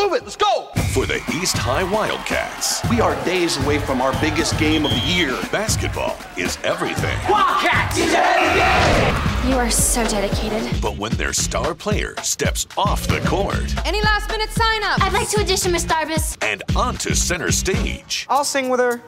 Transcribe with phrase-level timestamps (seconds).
[0.00, 0.70] Move it, let's go!
[0.94, 4.98] For the East High Wildcats, we are days away from our biggest game of the
[5.00, 5.38] year.
[5.52, 7.18] Basketball is everything.
[7.28, 9.50] Wildcats is everything!
[9.50, 10.80] You are so dedicated.
[10.80, 13.74] But when their star player steps off the court.
[13.86, 15.02] Any last minute sign up?
[15.02, 16.42] I'd like to audition, Miss Darbus.
[16.42, 18.26] And onto center stage.
[18.30, 19.02] I'll sing with her.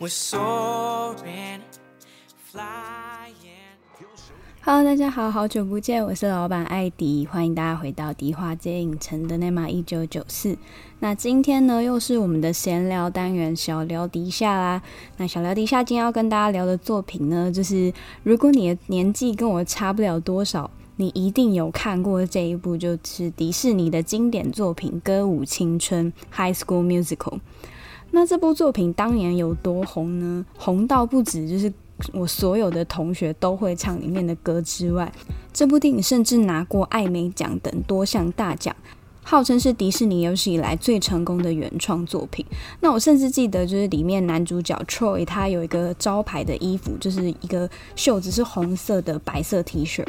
[0.00, 1.62] We're soaring,
[2.38, 3.05] fly.
[4.68, 10.58] Hello，大家好，好久不见，我是老板艾迪，欢迎大家回到迪化街影城的内马一九九四。
[10.98, 14.82] 那今天呢，又是我们的闲聊单元，小聊迪下啦。
[15.18, 17.92] 那小聊迪下今天要跟大家聊的作品呢，就是
[18.24, 27.38] 如果你的年纪跟我差不了多少，你一定有看过这一部，就是迪士尼的经典作品《歌舞青春》（High School Musical）。
[28.10, 30.44] 那这部作品当年有多红呢？
[30.58, 31.72] 红到不止就是。
[32.12, 35.10] 我所有的同学都会唱里面的歌之外，
[35.52, 38.76] 这部电影甚至拿过艾美奖等多项大奖，
[39.22, 42.44] 号称是迪士尼有史以来最成功的原创作品。
[42.80, 50.04] 那我甚至记得，就是里面男主角 Troy 他有一个招牌的衣服，就是一个袖子是红色的白色 T 恤，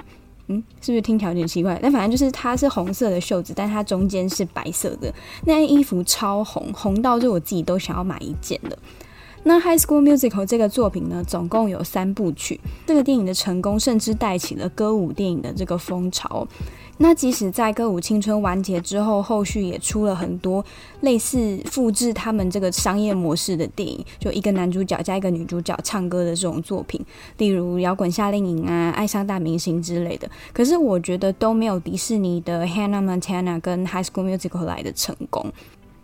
[0.47, 1.79] 嗯，是不是听起来有点奇怪？
[1.81, 5.13] 但反正就是它是红色的袖子，但它中间是白色的，
[5.45, 8.78] 那件衣服超红，红到就我自己都想要买一件了。
[9.47, 12.59] 那《High School Musical》这个作品呢，总共有三部曲。
[12.85, 16.46] 这个电影的成功，甚至带起了歌舞电影的这个风潮。
[16.97, 20.66] 那即使在《歌舞青春》完结之后，后续也出了很多
[21.00, 27.00] 类似复制他们这个商业模式的电影，就一个男主角加一个女主角唱歌的这种作品，
[27.38, 30.30] 例如《摇滚夏令营》啊、《爱上大明星》之类的。
[30.52, 35.53] 可是我觉得都没有迪士尼的《Hannah Montana》跟《High School Musical》来的成功。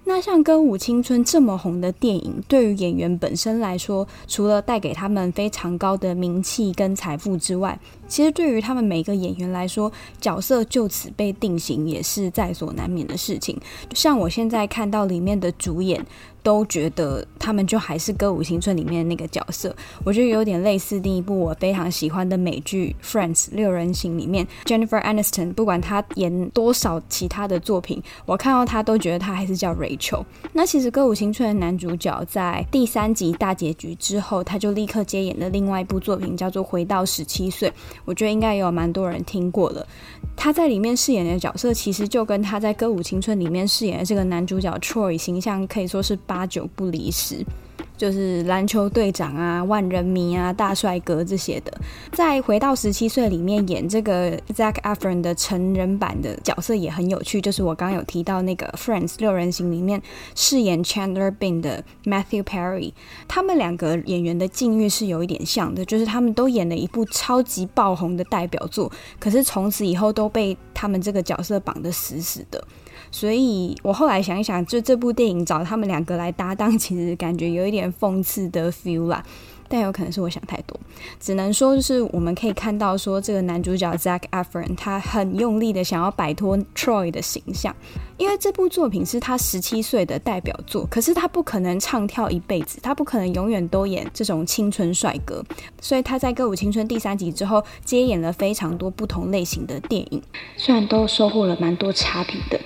[0.06, 13.59] 那像《歌舞青春》这么红的电影，对于演员本身来说，除了带给他们非常高的名气跟财富之外，其实对于他们每个演员来说，角色就此被定型也是在所难免的事情。
[13.94, 16.06] 像我现在看到里面的主演。
[16.44, 30.24] 都觉得他们就还是《歌舞青春》里面的那个角色，我觉得有点类似第一部我非常喜欢的美剧《Friends》六人行里面 Jennifer Aniston，不管她演多少其他的作品，我看到她都觉得她还是叫 Rachel。
[30.52, 37.70] 那其实《歌舞青春》的男主角在第三集大结局之后，他就立刻接演了另外一部作品，叫做《回到十七岁》，
[38.03, 39.88] 我觉得应该也有蛮多人听过了。
[40.36, 47.46] 他在里面饰演的角色，其实就跟他在《歌舞青春》里面饰演的这个男主角 Troy 形象可以说是八九不离十。
[47.96, 51.72] 就是篮球队长啊、万人迷啊、大帅哥这些的，
[52.12, 60.02] 在回到十七岁里面演这个 Zac Efron 的成人版的角色也很有趣，就是我刚刚有提到那个 Friends 六人行里面
[60.36, 62.92] 饰演 Chandler Bing 的 Matthew Perry，
[63.28, 72.62] 他们两个演员的境遇是有一点像的，就是他们都演了一部超级爆红的代表作，可是从此以后都被他们这个角色绑得死死的。
[73.13, 79.24] 所以我后来想一想，就这部电影找他们两个来搭档，其实感觉有一点讽刺的 feel 啦。
[79.69, 80.79] 但有可能是我想太多，
[81.19, 87.75] 只能说就是我们可以看到说，这个男主角 Zac Efron 他很用力的想要摆脱 Troy 的形象，
[88.18, 95.44] 因为这部作品是他十七岁的代表作，可是他不可能唱跳一辈子，他不可能永远都演这种青春帅哥，
[95.81, 100.22] 所以他在《歌舞青春》第三集之后接演了非常多不同类型的电影，
[100.55, 102.59] 虽然都收获了蛮多差评的。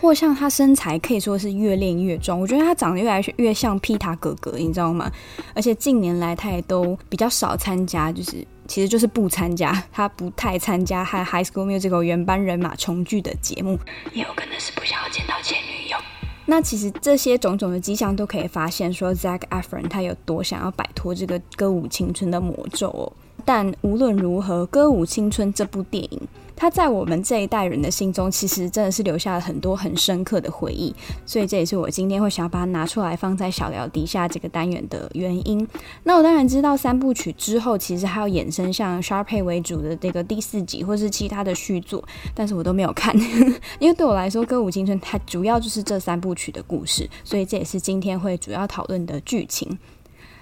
[0.00, 5.10] 或像他身材可以说是越练越壮，我觉得他长得越来越像皮塔哥哥，你知道吗？
[5.54, 13.78] 而且近年来他也都比较少参加，就是其实就是不参加，他不太参加和《High School Musical》原班人马重聚的节目，
[14.14, 15.98] 也有可能是不想要见到前女友。
[16.46, 23.12] 那其实这些种种的迹象都可以发现，说 Zac Efron 他有多想要摆脱这个歌舞青春的魔咒哦。
[23.44, 26.20] 但无论如何，《歌舞青春》这部电影。
[26.60, 35.66] 他在我们这一代人的心中，其实真的是留下了很多很深刻的回忆，所以这也是我今天会想要把它拿出来放在小聊底下这个单元的原因。
[36.04, 42.04] 那我当然知道三部曲之后，其实还有衍生像 Sharpay 为主的这个第四集，或是其他的续作，
[42.34, 43.18] 但是我都没有看，
[43.80, 49.78] 因为对我来说，《歌舞青春》它主要就是这三部曲的故事，所以这也是今天会主要讨论的剧情。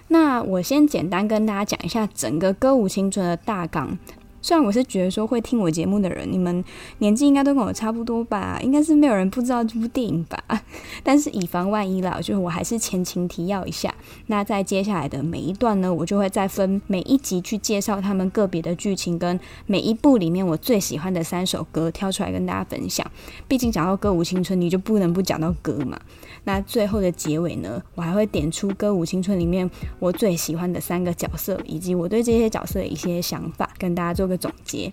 [0.08, 3.96] 那我先简单跟大家讲一下整个《歌舞青春》的大纲。
[4.40, 6.64] 虽然我是觉得说会听我节目的人，你们
[6.98, 10.42] 年纪应该都跟我差不多吧，应该是没有人不知道这部电影吧。
[11.02, 13.94] 但是以防万一啦，就是我还是前情提要一下。
[14.26, 23.04] 那在接下来的每一段呢，我就会再分每一集去介绍他们个别的剧情，跟每一部里面我最喜欢的三首歌挑出来跟大家分享。
[23.46, 25.98] 毕竟讲到歌舞青春，你就不能不讲到歌嘛。
[26.44, 29.68] 那最后的结尾呢，我还会点出《歌舞青春》里面
[29.98, 34.92] 我最喜欢的三个角色，以及我对这些角色的一些想法，跟大家做个总结。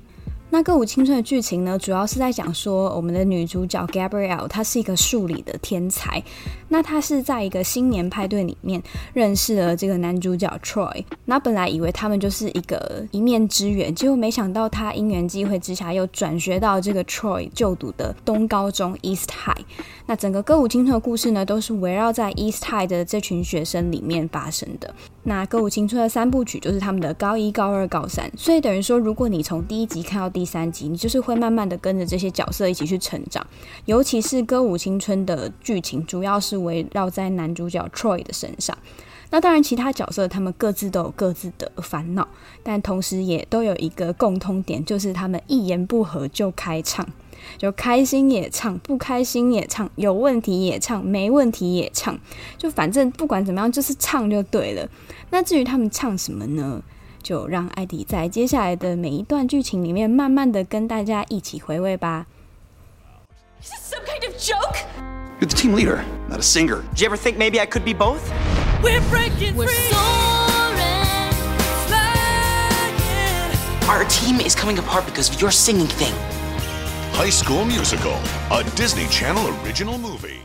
[0.51, 6.23] 那《歌舞青春》的剧情呢，主要是在讲说，我们的女主角 Gabrielle 她是一个数理的天才。
[6.69, 8.81] 那他是在一个新年派对里面
[9.13, 11.03] 认识了这个男主角 Troy。
[11.25, 19.65] 那本来以为他们就是一个一面之缘，结果没想到他因缘际会之下又转学到这个 Troy 就读的东高中 East High。
[20.07, 24.93] 那整个《歌舞青春》的故事呢，都是围绕在 East High 的这群学生里面发生的。
[25.23, 33.45] 那《歌舞青春》的三部曲就是他们的高一、高二、高三，所以等于说，如果你从第一集看到第三集，你就是会慢慢的跟着这些角色一起去成长。
[33.85, 38.77] 尤其是《歌舞青春》的剧情，主要是围绕在男主角 Troy 的身上。
[39.31, 42.27] 那当然，其他角色他们各自都有各自的烦恼，
[42.63, 47.05] 但同时也都有一个共通点，就是他们一言不合就开唱。
[47.57, 52.17] 就开心也唱，不开心也唱，有问题也唱，没问题也唱，
[52.57, 54.87] 就反正不管怎么样，就是唱就对了。
[55.29, 56.81] 那至于他们唱什么呢？
[57.21, 62.27] 就让艾迪在接下来的每一段剧情里面，慢慢的跟大家一起回味吧。
[63.61, 65.14] Is this some kind of joke?
[65.41, 66.81] You're the team leader, not a singer.
[66.91, 68.31] Did you ever think maybe I could be both?
[68.81, 69.75] We're breaking We're free.
[69.91, 70.05] Soaring.
[73.89, 76.13] Our team is coming apart because of your singing thing.
[77.15, 78.17] High School Musical,
[78.49, 80.44] a Disney Channel original movie.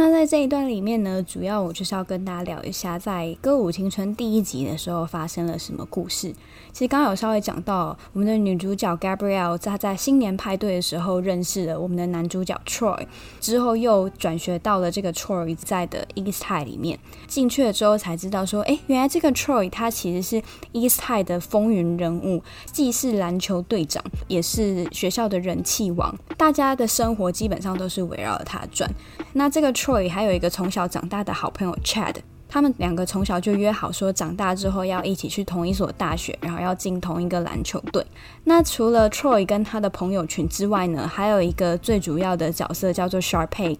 [0.00, 6.32] 那在这一段里面呢，主要我就是要跟大家聊一下，在《歌舞青春》第一集的时候发生了什么故事。
[6.72, 13.06] 其实刚刚有稍微讲到，我们的女主角 Gabrielle 在在新年派对的时候认识了我们的男主角 Troy，
[13.40, 16.98] 之后又转学到了这个 Troy 在的 East High 里面。
[17.26, 20.42] 进去了之后才知道说，哎，原来这个 Troy 他其实是
[20.72, 22.42] East High 的风云人物，
[22.72, 26.16] 既是篮球队长，也是学校的人气王。
[26.38, 28.90] 大家的生活基本上都是围绕着他转。
[29.34, 32.14] 那这个 Troy Troy 还有一个从小长大的好朋友 Chad。
[32.48, 38.04] 他们两个从小就约好说，长大之后要一起去同一所大学，然后要进同一个篮球队。
[38.44, 43.76] 那除了 Troy 跟他的朋友群之外呢，还有一个最主要的角色叫做 Sharpay。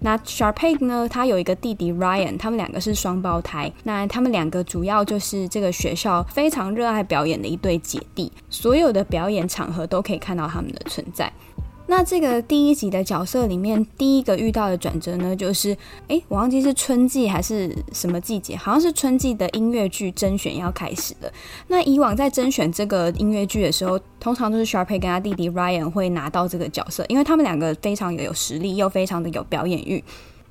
[0.00, 3.72] 那 Sharpay 呢，他有一个弟弟 Ryan，他们两个是双胞胎。
[3.84, 11.32] 那他们两个主要就是这个学校非常热爱表演的一对姐弟，所有的表演场合都可以看到他们的存在。
[11.86, 15.76] 那这个第一集的角色里面，第一个遇到的转折呢，就是，
[16.08, 21.30] 诶，我忘记是春季还是什么季节，好像是春季的音乐剧甄选要开始了。
[21.68, 30.02] 那以往在甄选这个音乐剧的时候，通常都是 Sharpay 跟他弟弟 Ryan 会拿到这个角色，因为他们两个非常有实力，又非常的有表演欲，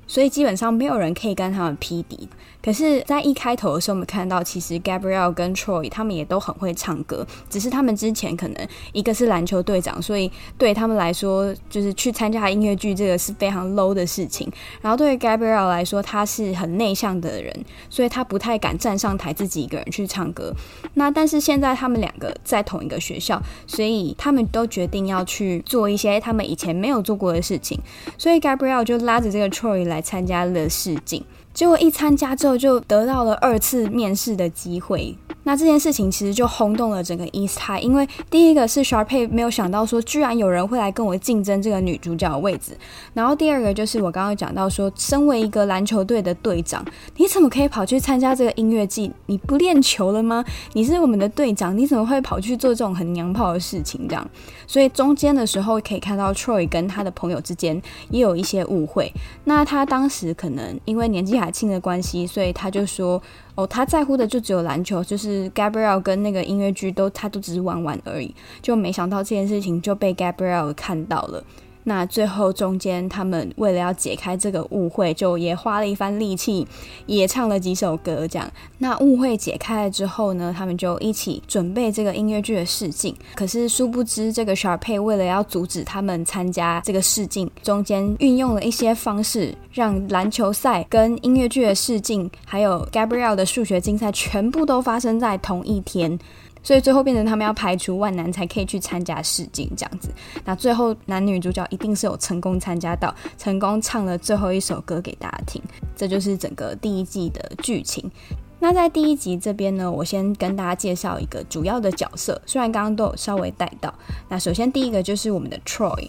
[0.06, 2.28] 所以基本上没有人可以跟他们匹敌。
[2.64, 14.50] 可是，在一开头的时候，我们看到其实 Gabriel 跟 Troy 他们也都很会唱歌，只是他们之前可能一个是篮球队长，所以对他们来说，就是去参加音乐剧这个是非常 low 的事情。
[14.80, 17.54] 然后对于 Gabriel 来说，他是很内向的人，
[17.90, 20.50] 所以他不太敢站上台自己一个人去唱歌。
[20.94, 27.78] 那但是现在他们两个在同一个学校，所以他们都决定要去做一些他们以前没有做过的事情。
[28.16, 31.22] 所以 Gabriel 就拉着这个 Troy 来参加了试镜。
[31.54, 35.16] 结果一参加之后，就得到了二次面试的机会。
[35.46, 42.72] 那这件事情其实就轰动了整个 East High，因为第一个是 Sharpay 没有想到说，居然有人会来跟我竞争这个女主角的位置。
[43.12, 46.82] 然后第二个就是我刚刚讲到说，身为一个篮球队的队长，
[47.16, 49.12] 你怎么可以跑去参加这个音乐季？
[49.26, 50.42] 你不练球了吗？
[50.72, 54.08] 你是我们的队长，你怎么会跑去做这种很娘炮的事情？
[54.08, 54.26] 这样，
[54.66, 59.12] 所以中间的时候可以看到 Troy 跟他的朋友之间也有一些误会。
[59.44, 63.22] 那他当时可能因为年纪还庆的关系，所以他就说。
[63.56, 71.44] 哦，他在乎的就只有篮球，就是 Gabriel 跟那个音乐剧都，他都只是玩玩而已，就没想到这件事情就被 Gabriel 看到了。
[71.84, 76.66] 那最后中间他们为了要解开这个误会，就也花了一番力气，
[77.06, 78.26] 也唱了几首歌。
[78.26, 83.14] 这样，那误会解开了之后呢，他们就一起准备这个音乐剧的试镜。
[83.34, 96.18] 可是殊不知，这个 Sharpay 为了要阻止他们参加这个试镜，中间运用了一些方式，让篮球赛跟音乐剧的试镜，还有 Gabriel 的数学竞赛，全部都发生在同一天。
[96.64, 100.08] 所以最后变成他们要排除万难才可以去参加试镜这样子。
[100.44, 105.62] 那最后男女主角一定是有成功参加到，成功唱了最后一首歌给大家听。
[105.94, 108.10] 这就是整个第一季的剧情。
[108.58, 113.92] 那在第一集这边呢，我先跟大家介绍一个主要的角色，虽然刚刚都有稍微带到。
[114.30, 115.94] 那首先第一个就是我们的 Troy。《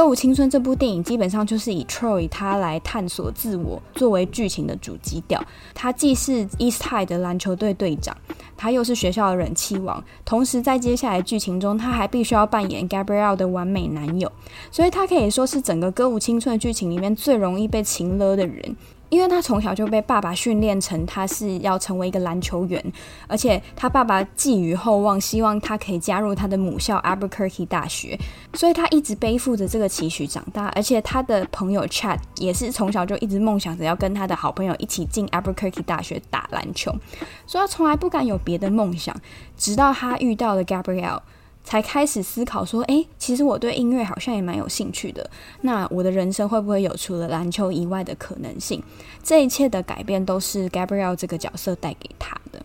[0.00, 5.38] 歌舞青春》这部电影基本上就是以 Troy 他来探索自我作为剧情的主基调。
[5.74, 8.16] 他既是 East High 的篮球队队长，
[8.56, 14.32] 他又是学校的人气王，同时在接下来剧情中，他还必须要扮演 Gabrielle 的完美男友，
[14.70, 18.74] 所以他可以说是整个《歌舞青春》的剧情里面最容易被情勒的人。
[19.10, 22.82] 因为他从小就被爸爸训练成他是要成为一个篮球员，
[23.26, 28.18] 而且他爸爸寄予厚望，希望他可以加入他的母校 Albuquerque 大学，
[28.54, 30.66] 所以他一直背负着这个期许长大。
[30.76, 36.94] 而且他的朋友 Chad 也是从小就一直梦想着要跟他的好朋友一起进 Albuquerque 大学打篮球，
[37.46, 39.14] 所以他从来不敢有别的梦想，
[39.56, 41.20] 直到他遇到了 Gabrielle。
[41.62, 45.28] 才开始思考说，诶，其实我对音乐好像也蛮有兴趣的。
[45.60, 48.82] 那我的人生会不会有除了篮球以外的可能性？
[49.22, 52.60] 这一切的改变都是 Gabrielle 这个角色带给他的。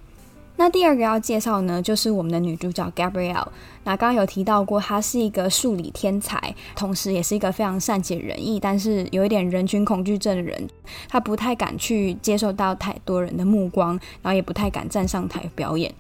[0.58, 3.48] 那第二个要介绍呢，就是我们的女主角 Gabrielle。
[3.84, 10.68] 那刚刚有提到过，她是一个数理天才，同时也是一个非常善解人意，但是有一点人群恐惧症的人。
[11.10, 15.94] 她不太敢去接受到太多人的目光，然后也不太敢站上台表演。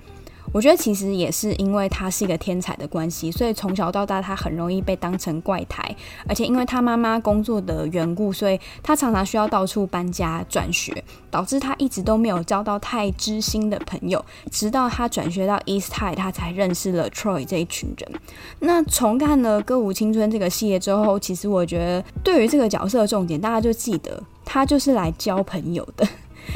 [0.55, 5.83] 我觉得其实也是因为他是一个天才的关系，所以从小到大他很容易被当成怪胎，
[6.29, 14.23] 而且因为他妈妈工作的缘故，所以他常常需要到处搬家转学，导致他一直都没有交到太知心的朋友。
[14.49, 18.09] 直到他转学到 East High，他才认识了 Troy 这一群人。
[18.59, 26.07] 那重看了《歌舞青春》这个系列之后，其实我觉得对于这个角色的重点，大家就记得他就是来交朋友的。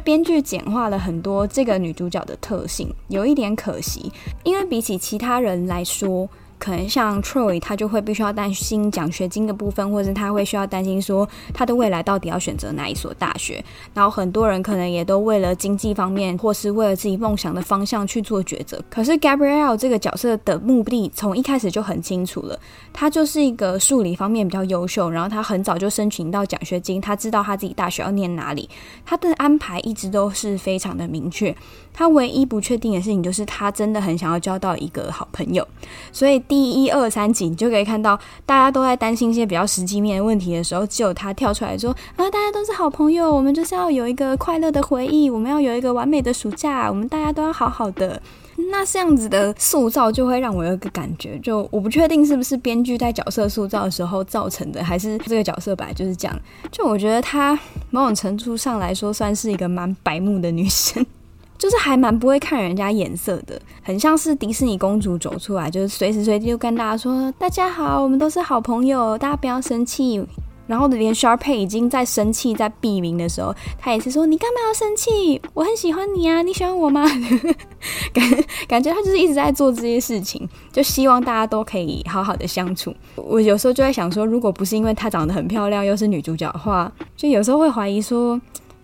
[0.03, 4.11] 编剧简化了很多这个女主角的特性，有一点可惜，
[4.43, 6.29] 因为比起其他人来说。
[6.59, 13.63] 可能像 Troy，他就会必须要担心奖学金的部分，或者是他会需要担心说他的未来到底要选择哪一所大学。
[13.93, 18.79] 然后很多人可能也都为了经济方面，或是为了自己梦想的方向去做抉择。
[18.89, 22.59] 可是 Gabrielle 这个角色的目的从一开始就很清楚了，
[22.91, 28.69] 他就是一个数理方面比较优秀，然后他很早就申请到奖学金，他知道他自己大学要念哪里，
[29.05, 31.55] 他的安排一直都是非常的明确。
[31.93, 35.65] 他唯一不确定的事情就是他真的很想要交到一个好朋友，
[36.11, 36.43] 所以。
[36.49, 48.19] 第一二三集，你就可以看到大家都在担心一些比较实际面的问题的时候，只有他跳出来说：“啊，大家都是好朋友，我们就是要有一个快乐的回忆，我们要有一个完美的暑假，我们大家都要好好的。”
[48.71, 56.37] 那这样子的塑造就会让我有一个感觉，就我不确定是不是编剧在角色塑造的时候造成的，还是这个角色本来就是这样。
[56.69, 57.57] 就我觉得她
[57.89, 61.05] 某种程度上来说，算是一个蛮白目的女生。
[61.59, 70.25] 就是还蛮不会看人家眼色的，很像是迪士尼公主走出来，就是随时随地就跟大家说：“大家好，我们都是好朋友，大家不要生气。”
[70.67, 75.41] 然后连 Sharpay 已经在生气、在避名的时候，他也是说：“你干嘛要生气？
[75.53, 77.03] 我很喜欢你啊，你喜欢我吗？”
[78.13, 78.23] 感
[78.67, 82.95] 感觉他就是一直在做这些事情，就希望大家都可以好好的相处。
[83.15, 88.39] 我有时候就在想说，如果不是因为她长得很漂亮，又是女主角的话，就有时候会怀疑说。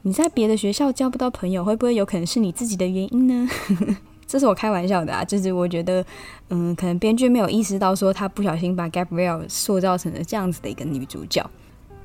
[0.07, 3.49] 你在别的学校交不到朋友，会不会有可能是你自己的原因呢？
[4.27, 6.05] 这是我开玩笑的啊，就是我觉得，
[6.49, 11.43] 嗯，可能编剧没有意识到，说他不小心把 Gabrielle 塑造成了这样子的一个女主角。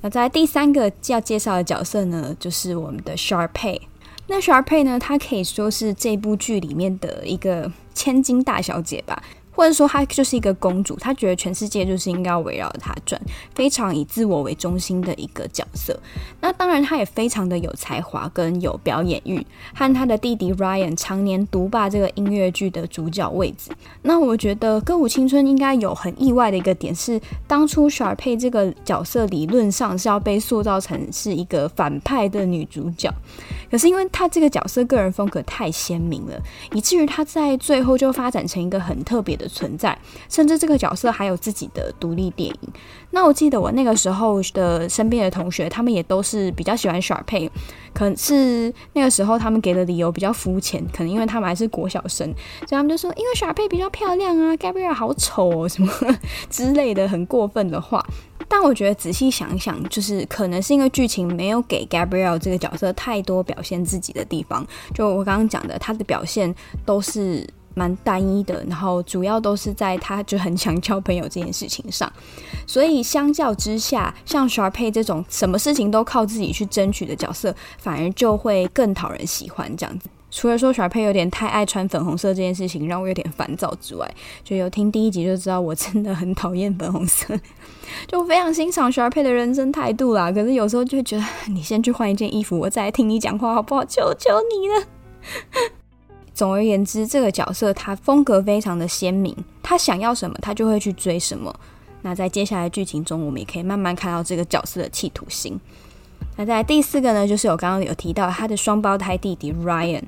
[0.00, 3.78] 那在第三个要介绍的角色呢，就是我们的 Sharpay。
[4.28, 9.22] 那 Sharpay 呢，她可以说是这部剧里面的一个千金大小姐吧。
[9.50, 13.20] 或者说她就是一个公主，她觉得全世界就是应该围绕她转，
[13.54, 15.98] 非常以自我为中心的一个角色。
[16.40, 23.70] 那当然，她也非常的有才华跟有表演欲，和她的弟弟 Ryan 常年独霸这个音乐剧的主角位置。
[24.02, 33.12] 那我觉得《歌舞青春》应该有很意外的一个点是，当初 Sharpay 这个角色理论上是要被塑造成是一个反派的女主角，
[33.70, 36.40] 可是因为她这个角色个人风格太鲜明了，
[36.72, 39.96] 以至于她在最后就发展成一个很特别的存在，
[40.28, 42.72] 甚至这个角色还有自己的独立电影。
[43.10, 47.50] 那我记得我那个时候的身边的同学，他们也都是比较喜欢 Sharpay，
[47.92, 52.26] 可是那个时候他们给的理由比较肤浅，可能因为他们还是国小生，
[52.60, 55.92] 所以他们就说因为 Sharpay 比较漂亮啊，Gabrielle 好丑哦什么
[56.48, 58.04] 之类的很过分的话。
[58.48, 64.66] 但我觉得仔细想想，就是可能是因为剧情没有给 Gabrielle 这个角色太多表现自己的地方。
[64.92, 66.52] 就我刚刚讲的，他的表现
[66.84, 72.10] 都是蛮单一的，然后主要都是在他就很想交朋友这件事情上。
[72.66, 80.08] 所以相较之下，像 Sharpay 这种什么事情都靠自己去争取的角色，反而就会更讨人喜欢这样子。
[80.32, 84.08] 除了说 Sharpay 有点太爱穿粉红色这件事情让我有点烦躁之外，
[84.44, 87.36] 就有听第一集就知道我真的很讨厌粉红色，
[88.06, 90.30] 就非常欣赏 Sharpay 的人生态度啦。
[90.30, 93.84] 可是有时候就会觉得，你先去换一件衣服，我再来听你讲话好不好？
[93.84, 95.70] 求求你了。
[96.40, 101.54] 总而言之，这个角色他风格非常的鲜明，他想要什么，他就会去追什么。
[102.00, 105.60] 那在接下来剧情中，我们也可以慢慢看到这个角色的企图心。
[106.38, 110.04] 那在第四个呢，就是我刚刚有提到他的双胞胎弟弟 Ryan。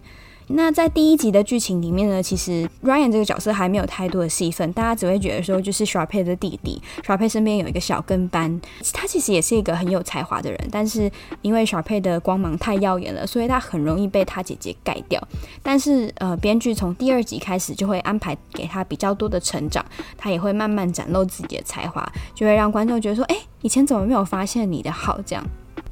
[0.49, 8.61] 那在第一集的剧情里面呢，其实 Ryan 这个角色还没有太多的戏份，大家只会觉得说就是 Sharpay 的弟弟，Sharpay 身边有一个小跟班，
[8.93, 15.23] 他其实也是一个很有才华的人，但是因为 Sharpay 的光芒太耀眼了，所以他很容易被他姐姐盖掉。
[15.63, 19.85] 但是呃，编剧从第二集开始就会安排给他比较多的成长，
[20.19, 25.45] 他也会慢慢展露自己的才华，就会让观众觉得说，哎，以前怎么没有发现你的好这样。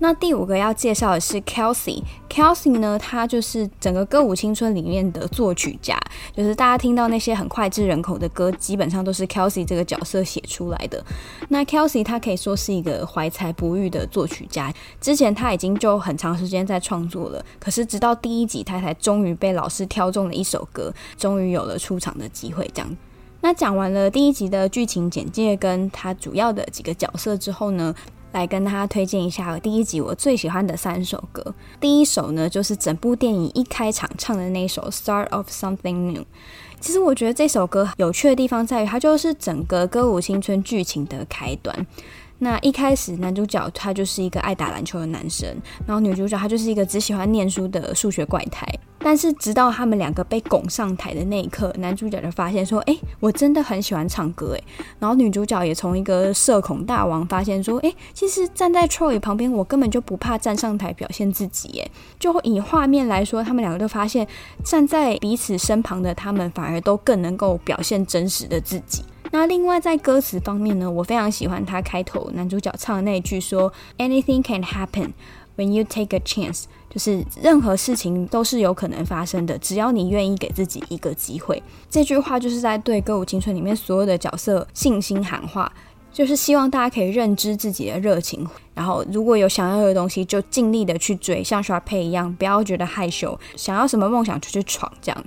[0.02, 2.02] 那第五个要介绍的是 Kelsey。
[2.30, 6.00] Kelsey 呢，他就是整个歌舞青春里面的作曲家，
[6.34, 11.04] 就是大家听到那些很脍炙人口的歌，基本上都是 Kelsey 这个角色写出来的。
[11.48, 22.68] 那 Kelsey 他可以说是一个怀才不遇的作曲家，之前他已经就很长时间在创作了，可是直到第一集他才终于被老师挑中了一首歌，终于有了出场的机会。
[22.72, 22.96] 这样，
[23.42, 27.94] 那讲完了第一集的剧情简介跟他主要的几个角色之后呢，
[28.32, 31.54] 来跟大家推荐一下第一集我最喜欢的三首歌。
[31.80, 36.22] 第一首呢，就是整部电影一开场唱的那首《Start of Something New》。
[36.80, 41.86] 其实我觉得这首歌有趣的地方在于，它就是整个歌舞青春剧情的开端。
[42.38, 45.46] 那一开始，男主角他就是一个爱打篮球的男生，
[45.86, 48.66] 然后女主角她就是一个只喜欢念书的数学怪胎。
[49.02, 54.62] 但是直到他们两个被拱上台的那一刻，男主角就发现说：“哎，我真的很喜欢唱歌。”哎，
[54.98, 64.28] 然后女主角也从一个社恐大王发现说：“哎，其实站在 Troy 旁边，我根本就不怕站上台表现自己。”哎，就以画面来说，他们两个都发现
[64.62, 69.02] 站在彼此身旁的他们，反而都更能够表现真实的自己。
[69.32, 75.12] 那另外在歌词方面呢，我非常喜欢他开头男主角唱的那一句说：“Anything can happen
[75.56, 81.62] when you take a chance。”就是任何事情都是有可能发生的，只要你愿意给自己一个机会。
[81.88, 85.72] 这句话就是在对《歌舞青春》里面所有的角色信心喊话，
[86.12, 95.24] 就是希望大家可以认知自己的热情，然后如果有想要的东西，就尽力的去追，像 sharp 一样，不要觉得害羞，想要什么梦想就去闯，这样。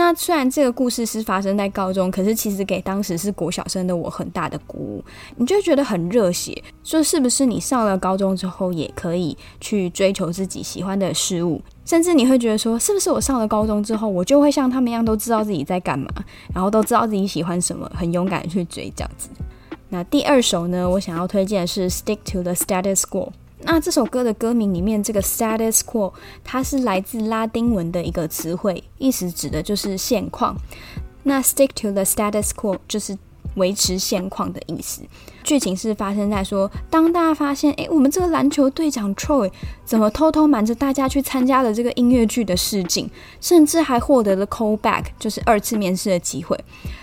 [0.00, 5.04] 那虽然这个故事是发生在高中，可是其实给当时是国小生的我很大的鼓舞。
[5.36, 11.60] 你就觉得很热血，说是不是你上了高中之后也可以去追求自己喜欢的事物？
[11.84, 16.08] 甚至你会觉得说，是不是我上了高中之后，我就会像他们一样都知道自己在干嘛，
[16.54, 19.28] 然后都知道自己喜欢什么，很勇敢去追这样子。
[19.90, 23.26] 那第二首呢，我想要推荐的是《Stick to the Status Quo》。
[23.62, 30.56] 那这首歌的歌名里面这个 status quo，它是来自拉丁文的一个词汇，意思指的就是现况。
[31.22, 33.16] 那 stick to the status quo 就是
[33.56, 35.02] 维持现况的意思。
[35.42, 39.50] 剧情是发生在说，当大家发现，诶，我们这个篮球队长 Troy
[39.84, 43.08] 怎么偷偷瞒着大家去参加了这个音乐剧的试镜，
[43.40, 46.58] 甚至还获得了 call back，就是二次面试的机会。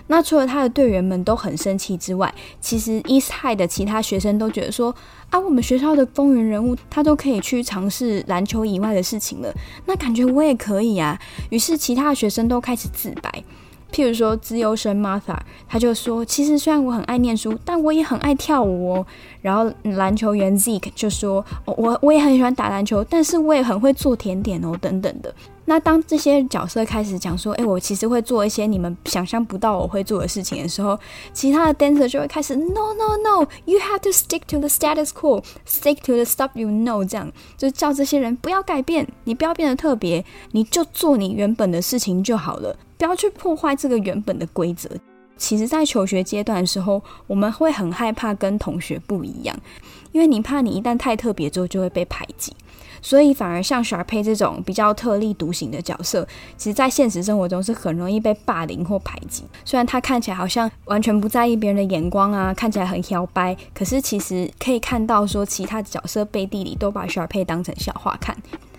[0.07, 4.95] 那除了他的队员们都很生气之外，其实 East High 的其他学生都觉得说，
[5.29, 9.53] 啊，我们学校的风云人物他都可以去尝试篮球以外的事情了，
[9.85, 11.19] 那感觉我也可以啊。
[11.49, 13.43] 于是其他的学生都开始自白。
[13.91, 19.05] 譬如说，资优生 Martha，他就说：“其实虽然我很爱念书，但我也很爱跳舞哦。”
[19.41, 25.33] 然后篮球员 Zeke 就说：“我我也很喜欢打篮球，但是我也很会做甜点哦，等等的。”
[25.69, 30.97] 那当这些角色开始讲说：“诶，我其实会做一些你们想象不到我会做的事情的时候，
[31.33, 36.51] 其他的 dancer 就会开始 “No No No，you have to stick to the status quo，stick to the stuff
[36.53, 42.73] you know。”这样就叫这些人不要改变，你不要变得特别，你就做你原本的事情就好了。
[42.97, 44.89] 不要去破坏这个原本的规则。
[45.35, 49.55] 其实，在求学阶段的时候，我们会很害怕跟同学不一样，
[50.13, 52.55] 因为你怕你一旦太特别之后就会被排挤。
[53.07, 59.45] 所以，反而像 Sharpay 这种比较特立独行的角色，其实，在现实生活中是很容易被霸凌或排挤。
[59.63, 68.35] 虽然他看起来好像完全不在意别人的眼光啊，看起来很摇摆，可是其实可以看到说，其他的角色背地里都把 Sharpay 当成笑话看。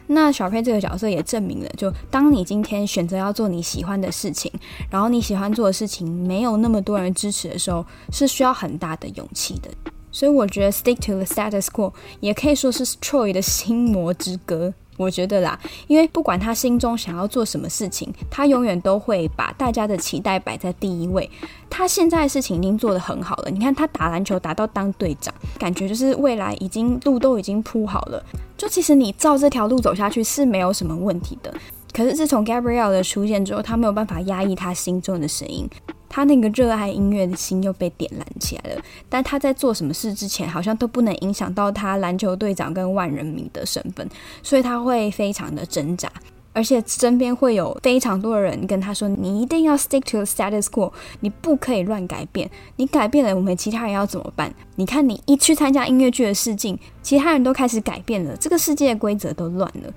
[0.09, 4.53] 那小佩这个角色也证明了，就当你今天选择要做你喜欢的事情，
[4.91, 9.71] 然后你喜欢做的事情没有那么多人支持的时候，是需要很大的勇气的。
[10.11, 11.91] 所以我觉得《Stick to the Status Quo》
[12.21, 14.75] 也可以说是 Troy 的心魔之歌。
[14.97, 21.31] 我觉得啦，因为不管他心中想要做什么事情，他永远都会把大家的期待摆在第一位。
[21.71, 28.21] 他现在的事情已经做得很好了，你看他打篮球打到当队长，感觉就是未来已经路都已经铺好了。
[28.57, 31.55] 就其实你照这条路走下去是没有什么问题的。
[31.93, 35.69] 可是自从 Gabrielle 的出现之后，他没有办法压抑他心中的声音。
[36.09, 44.09] 他那个热爱音乐的心又被点燃起来了，但他在做什么事之前，好像都不能影响到他篮球队长跟万人迷的身份，
[44.43, 46.11] 所以他会非常的挣扎，
[46.53, 54.53] 而且身边会有非常多的人跟他说：“你一定要 stick to the status quo，你不可以乱改变，你改变了，我们其他人要怎么办？
[54.77, 59.93] 你看，你一去参加音乐剧的试镜，其他人都开始改变了，这个世界的规则都乱了。”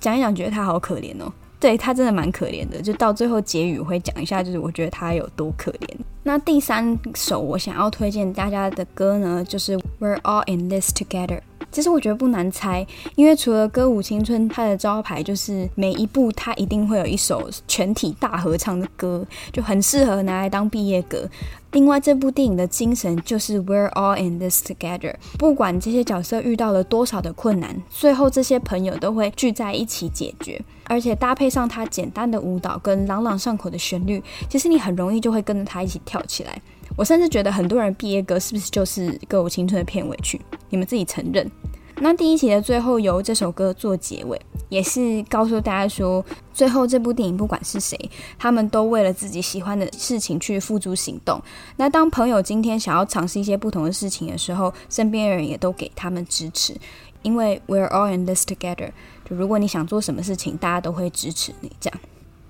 [0.00, 1.32] 讲一讲，觉得他好可怜哦。
[1.58, 5.96] 对，他真的蛮可怜的，就到最后结语会讲一下，就是我觉得他有多可怜。
[6.22, 11.38] 那第三首我想要推荐大家的歌呢，就是《We're All in This Together》。
[11.76, 12.86] 其实我觉得不难猜，
[13.16, 21.28] 因为除了歌舞青春，它的招牌就是每一部它一定会有一首全体大合唱的歌，就很适合拿来当毕业歌。
[21.72, 25.16] 另外，这部电影的精神就是 We're all in this together。
[25.38, 30.58] 不管这些角色遇到了多少的困难，最后这些朋友都会聚在一起解决。
[30.88, 36.62] 而且搭配上它简单的舞蹈跟朗朗上口的旋律，其实你很容易就会跟着它一起跳起来。
[36.94, 40.40] 我甚至觉得很多人毕业歌是不是就是《歌舞青春》的片尾曲？
[40.70, 41.50] 你们自己承认。
[41.98, 46.22] 那第一集的最后由这首歌做结尾，也是告诉大家说，
[46.52, 47.98] 最后这部电影不管是谁，
[48.38, 51.40] 他们都为了自己喜欢的事情去付诸行动。
[51.78, 56.76] 那当朋友今天想要尝试一些不同的事情的时候，身边人也都给他们支持，
[57.22, 58.90] 因为 we're all in this together。
[59.24, 61.72] 就如果你想做什么事情，大家都会支持你。
[61.80, 61.98] 这样，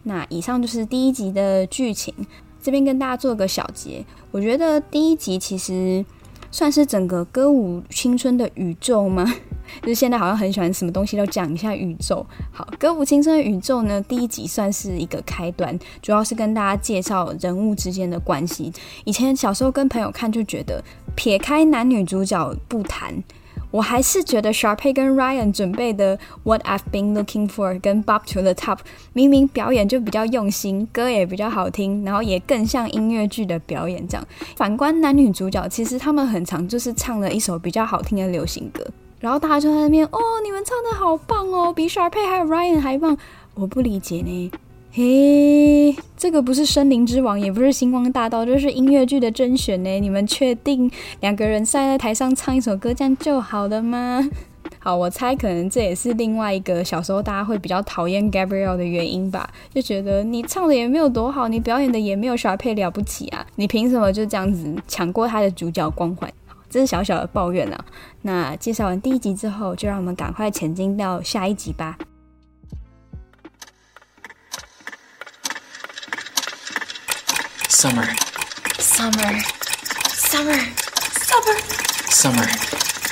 [0.03, 2.13] 那以上就是第一集的剧情，
[2.67, 4.05] 这边跟大家做个小结。
[4.33, 6.05] 我觉得第一集其实。
[6.53, 9.27] 算是整个歌舞青春的宇宙吗？
[9.83, 12.25] 就是现在好像很喜欢什么东西都讲一下宇宙。
[12.51, 18.73] 好，歌舞青春的宇宙呢，第一集算是一个开端，主要是跟大家介绍人物之间的关系。
[19.05, 20.83] 以前小时候跟朋友看就觉得，
[21.15, 23.23] 撇开男女主角不谈。
[23.77, 28.79] 我还是觉得 Sharpay 跟 Ryan 准备的 What I've Been Looking For 跟 Bob to the Top
[29.13, 34.27] 明明表演就比较用心，歌也比较好听，然后也更像音乐剧的表演这样。
[34.57, 38.83] 反观男女主角，其实他们很常就是唱了一首比较好听的流行歌，
[39.21, 43.15] 然后大家就在那边哦，你们唱的好棒哦，比 Sharpay 还有 Ryan 还棒。
[43.53, 44.51] 我不理解呢。
[44.99, 50.01] 嘿，这个不是森林之王，也不是星光大道，这是音乐剧的甄选呢。
[50.01, 54.27] 你们确定两个人站在台上唱一首歌，这样就好了吗？
[54.79, 66.33] 好，我猜可能这也是另外一个小时候大家会比较讨厌 Gabriel 的原因吧，就觉得你唱的也没有多好，你表演的也没有 Sharpay 了不起啊，你凭什么就这样子抢过他的主角光环？
[66.71, 67.85] 这是小小的抱怨啊。
[68.23, 71.99] 那介绍完第一集之后，就让我们赶快前进到下一集吧。
[77.79, 78.09] Summer,
[78.79, 79.39] summer,
[80.09, 80.59] summer,
[81.21, 81.59] summer,
[82.09, 82.49] summer,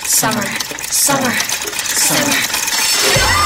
[0.06, 0.46] summer,
[0.88, 1.32] summer,
[1.92, 3.43] summer.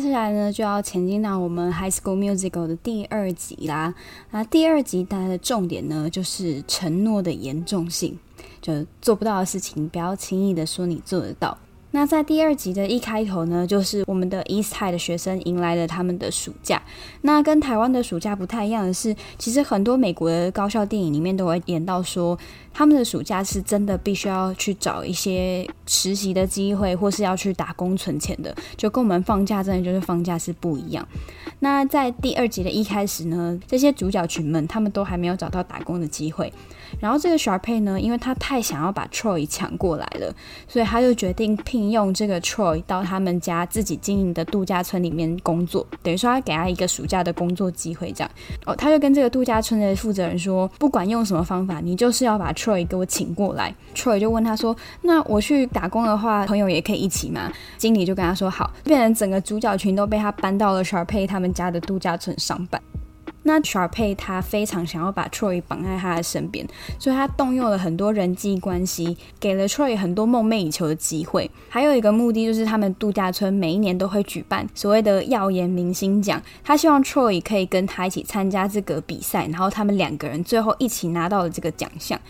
[0.00, 3.92] 接下来呢，就要前进到我们《High School Musical》的第二集啦。
[4.30, 8.16] 那第二集大家的重点呢，就是承诺的严重性，
[8.62, 11.58] 就做不到的事情，不要轻易的说你做得到。
[11.90, 16.82] 那在第二集的一开头呢，就是我们的 East High 的学生迎来了他们的暑假。
[17.22, 22.38] 那跟台湾的暑假不太一样的是，其实很多美国的高校电影里面都会演到说，
[22.74, 31.08] 他们的暑假是真的必须要去找一些实习的机会，或是要去打工存钱的，就跟我们放假真的就是放假是不一样。
[31.60, 36.52] 那在第二集的一开始呢，这些主角群们他们都还没有找到打工的机会。
[37.00, 40.34] 然后这个 Sharpay 呢，因为他太想要把 Troy 抢过来了，
[40.66, 48.30] 所以他就决定聘用这个 Troy 到他们家自己经营的度假村里面工作，等于说他给他一个暑假的工作机会，这样。
[48.66, 53.74] 哦，他就跟这个度假村的负责人说，不管用什么方法，你就是要把 Troy 给我请过来。
[53.94, 57.52] Troy 就问他说，那我去打工的话，朋友也可以一起吗？
[57.76, 62.80] 经理就跟他说好，变成整个主角群都被他搬到了 Sharpay 他们家的度假村上班。
[63.44, 66.66] 那 Sharpay 他非常想要把 Troy 绑在他的身边，
[66.98, 71.50] 所以他动用了很多人际关系，给了 Troy 很多梦寐以求的机会。
[71.68, 82.20] 还有一个目的就是，他们度假村每一年都会举办所谓的耀眼明星奖，他希望 Troy 可以跟他一起参加这个比赛，然后他们两个人最后一起拿到了这个奖项。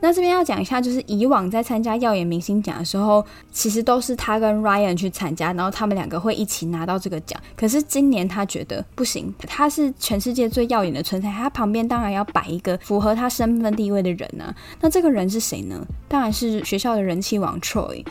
[0.00, 7.40] 那这边要讲一下，就是以往在参加耀眼明星奖的时候，其实都是他跟 Ryan 去参加，然后他们两个会一起拿到这个奖。
[7.56, 14.54] 可是今年他觉得不行，他是全世界最耀眼的存在，他旁边当然要摆一个符合他身份地位的人啊。
[14.80, 15.84] 那这个人是谁呢？
[16.06, 18.04] 当然是学校的人气王 Troy。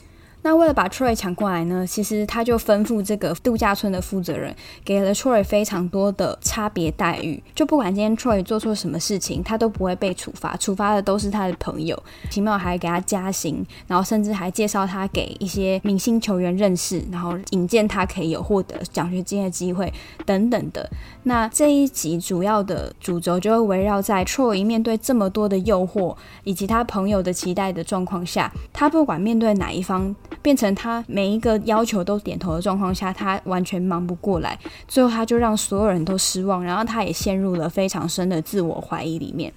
[0.48, 4.56] 那为了把 Troy 抢过来呢，其实他就吩咐这个度假村的负责人，
[4.86, 7.44] 给了 Troy 非常多的差别待遇。
[7.54, 12.02] 就不管今天 Troy 做错什么事情，他都不会被处罚，处罚的都是他的朋友。
[12.30, 19.94] 奇妙还给他加薪，然后甚至还介绍他给一些明星球员认识，然后引荐他可以有获得奖学金的机会
[20.26, 20.90] 等等的。
[21.24, 30.16] 那这一集主要的主轴就会围绕在 Troy 面对这么多的诱惑，以及他朋友的期待的状况下，他不管面对哪一方。
[30.42, 39.52] 变成他每一个要求都点头的状况下，他完全忙不过来，最后他就让所有人都失望，然后他也陷入了非常深的自我怀疑里面。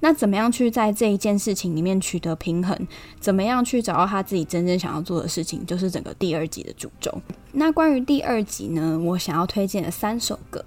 [0.00, 2.76] 那怎么样去在这一件事情里面取得平衡？
[3.18, 5.64] 怎么样去找到他自己真正想要做的事情？
[5.64, 7.10] 就是整个第二集的主轴。
[7.52, 10.62] 那关于第二集呢，我想要推荐的三首歌，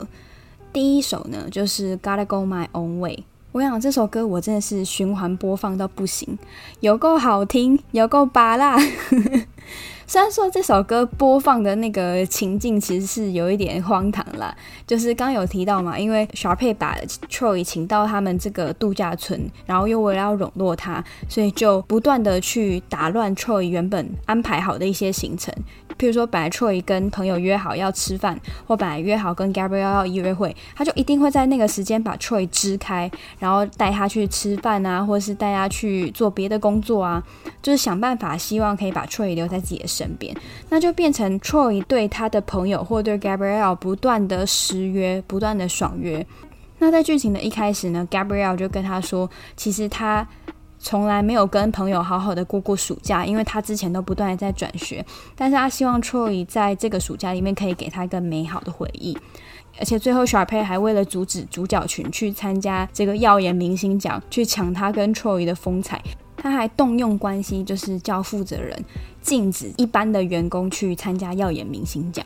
[0.74, 3.16] 第一首呢就是《Gotta Go My Own Way》。
[3.52, 6.38] 我想这首歌我真的是循环播放到不行，
[6.80, 8.78] 有够好听，有够芭乐。
[10.10, 14.52] 虽然说这首歌播放的那个情境其实是有一点荒唐啦，
[14.88, 16.98] 就是刚有提到嘛，因为 Sharpay 把
[17.30, 25.54] Troy 请到他们这个度假村，然后又为了要笼络他，所以就不断的去打乱 Troy 原本安排好的一些行程。
[26.00, 37.22] 譬如说，本来 Troy 跟朋友约好要吃饭，或本来约好跟 Gabriel 要约会，他就一定会在那个时间把 Troy 支开，然后带他去吃饭啊，或是带他去做别的工作啊，
[37.62, 40.36] 就是想办法希望可以把 Troy 留在自己的身边，
[40.70, 46.26] 那就变成 Troy 对他的朋友或对 Gabrielle 不断的失约，不断的爽约。
[46.80, 50.28] 那在剧情的一开始呢，Gabrielle 就跟他说，其实他。
[50.82, 59.18] 从来没有跟朋友好好的过过暑假，因为他之前都不断的在转学，但是他希望 Troy 在这个暑假里面可以给他一个美好的回忆，
[59.78, 66.02] 而且最后 Sharpay 还为了阻止主角群去参加这个耀眼明星奖，去抢他跟 Troy 的风采，
[66.42, 68.78] 他还动用关系，就是叫负责人
[69.22, 72.26] 禁止一般的员工去参加耀眼明星奖。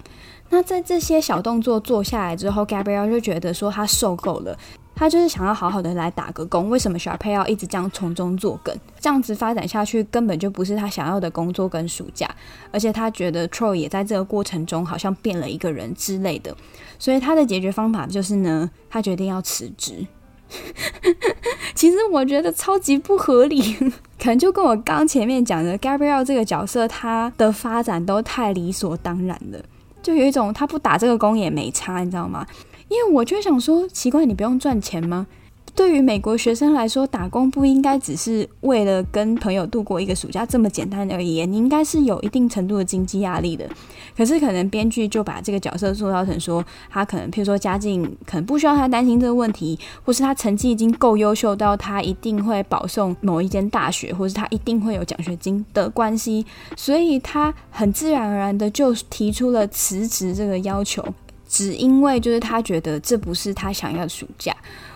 [0.49, 4.57] 那在这些小动作做下来之后，Gabriel 就觉得说他受够了。
[4.95, 8.77] 他就是想要好好的来打个工，为什么 Sharpay 要一直这样从中作梗？
[8.99, 12.29] 这样子发展下去根本就不是他想要的工作跟暑假，
[12.71, 16.55] 而且他觉得 Troy 也在这个过程中好像变了一个人之类的，
[16.99, 20.05] 所以他的解决方法就是呢，他决定要辞职。
[21.75, 23.61] 其实我觉得超级不合理，
[24.19, 29.59] 可能就跟我刚前面讲的 Gabriel 这个角色，他的发展都太理所当然了，
[30.01, 32.45] 就有一种他不打这个工也没差，你知道吗？
[32.89, 35.25] 因为我就想说，奇怪，你不用赚钱吗？
[35.75, 41.43] 对于美国学生来说，打工不应该只是为了跟朋友度过一个暑假这么简单而已。
[41.47, 43.67] 你应该是有一定程度的经济压力的。
[44.15, 56.45] 可是可能编剧就把这个角色塑造成说，他可能譬如说家境可能不需要他担心这个问题，或是他成绩已经够优秀到他一定会保送某一间大学，或是他一定会有奖学金的关系，
[56.77, 61.03] 所以他很自然而然的就提出了辞职这个要求。
[61.47, 64.55] 只因为就是他觉得这不是他想要的暑假，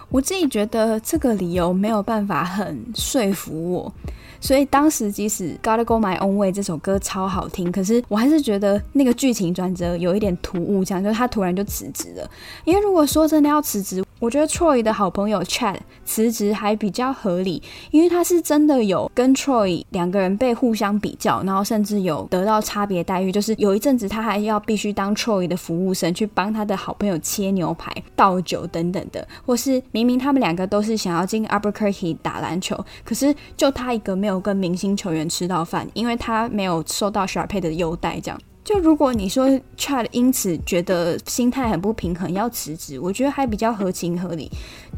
[0.10, 3.94] 我自己觉得这个理由没有办法很说服我，
[4.40, 12.30] 所以当时即使《Gotta Go My Own Way》这首歌超好听，可是我还是觉得那个剧情转折有一点突兀，这样就他突然就辞职了。
[12.66, 38.38] 因为如果说真的要辞职，我觉得 Troy 的好朋友 Chad 辞职还比较合理，因为他是真的有跟 Troy 两个人被互相比较，然后甚至有得到差别待遇，就是有一阵子他还要必须当 Troy 的服务生，去帮他的好朋友切牛排、倒酒等等的，或是明明他们两个都是想要进 Albuquerque 打篮球，可是就他一个没没有跟明星球员吃到饭，因为他没有受到 Sharpay 的优待，这样。
[38.62, 44.52] 就如果你说 Chad 因此觉得心态很不平衡要辞职，我觉得还比较合情合理。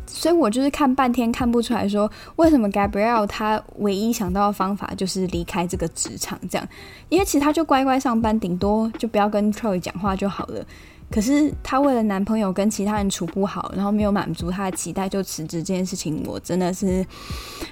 [0.07, 6.67] 所以我就是看半天看不出来说为什么 Gabriel 他唯一想到的方法就是离开这个职场这样，
[7.09, 10.65] 因为其实他就乖乖上班，顶多就不要跟 Troy 讲话就好了。
[11.11, 17.05] 可是他为了男朋友跟其他人处不好，然后没有满足他的期待就辞职这件事情，我真的是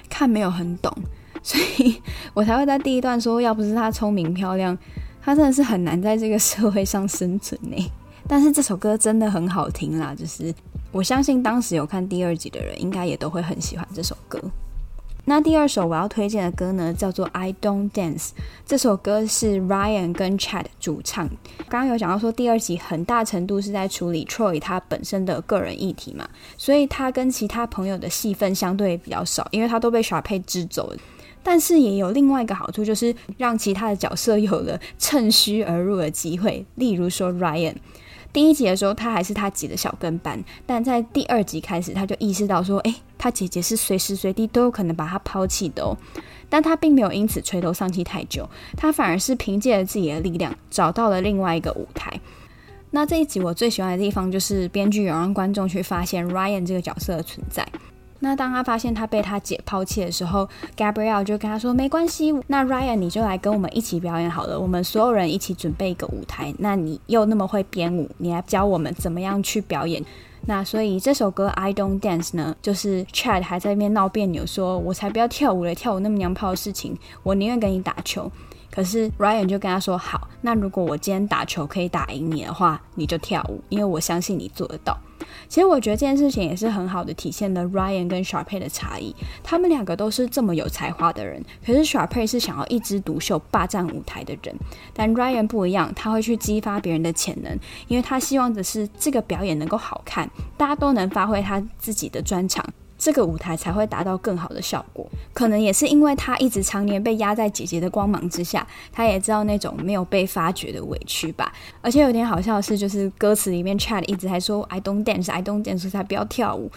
[0.08, 0.92] 看没有很懂，
[1.48, 1.98] 所以
[2.34, 4.76] 我才会在第一段说，要不是他聪明漂亮。
[5.22, 7.90] 他真的是很难在这个社会上生存呢，
[8.26, 10.54] 但是这首歌真的很好听啦，就是
[10.92, 14.38] 我相信当时有看第二集的人，应该也都会很喜欢这首歌。
[15.24, 18.28] 那第二首我要推荐的歌呢，叫做《I Don't Dance》。
[18.66, 21.26] 这首歌是 Ryan 跟 Chad 主唱。
[21.68, 30.96] 刚刚有讲到说，第二集很大程度是在处理 Troy 他本身的个人议题嘛，所以他跟其他朋友的戏份相对比较少，因为他都被耍配支走了。
[31.50, 36.62] 但是也有另外一个好处，就是让其他的角色有了趁虚而入的机会。
[36.74, 37.74] 例如说 Ryan。
[38.34, 45.96] 第一集的时候，他还是他姐的小跟班，但在第二集开始，他就意识到说，诶，他姐姐是随时随地都有可能把他抛弃的哦。
[46.50, 52.20] 但他并没有因此垂头丧气太久，他反而是凭借着自己的力量，找到了另外一个舞台。
[52.90, 57.66] 那这一集我最喜欢的地方，就是编剧有让观众去发现 Ryan 这个角色的存在。
[58.20, 66.52] 那当他发现他被他姐抛弃的时候，Gabrielle 就跟他说：“没关系，那 Ryan 你就来跟我们一起表演好了，我们所有人一起准备一个舞台。
[66.58, 70.04] 那你又那么会编舞，你来教我们怎么样去表演。
[70.46, 78.30] 那所以这首歌 I Don't Dance 呢，就是 Chad 还在那边闹别扭，说我才不要跳舞了，跳舞那么娘炮的事情，我宁愿跟你打球。”
[78.70, 84.96] 可是 Ryan 就跟他说：“好，那如果我今天打球可以打赢你的话，你就跳舞，因为我相信你做得到。”
[85.48, 89.14] 其实我觉得这件事情也是很好的体现了 Ryan 跟 Sharpay 的差异。
[89.42, 94.54] 他们两个都是这么有才华的人，可是 Sharpay 是想要一枝独秀、霸占舞台的人，
[94.92, 102.64] 但 Ryan 不一样，他会去激发别人的潜能，因为他希望的是这个表演能够好看，大家都能发挥他自己的专长。
[102.98, 105.08] 这个舞台才会达到更好的效果。
[105.32, 111.52] 可能也是因为他一直常年被压在姐姐的光芒之下，他也知道那种没有被发掘的委屈吧。
[111.80, 116.70] 而且有点好笑的是，就是歌词里面 Chad 一直还说 I don't dance, I don't dance，他不要跳舞。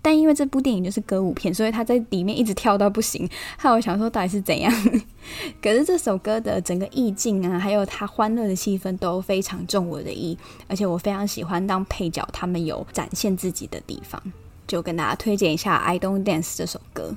[0.00, 3.28] 但因为这部电影就是歌舞片，所以他在里面一直跳到不行。
[3.58, 4.72] 害我想说到底是怎样？
[5.60, 14.22] 可是这首歌的整个意境啊，还有他欢乐的气氛都非常中我的意，而且我非常喜欢当配角他们有展现自己的地方。
[14.66, 17.14] 就跟大家推荐一下《I Don't Dance》这首歌。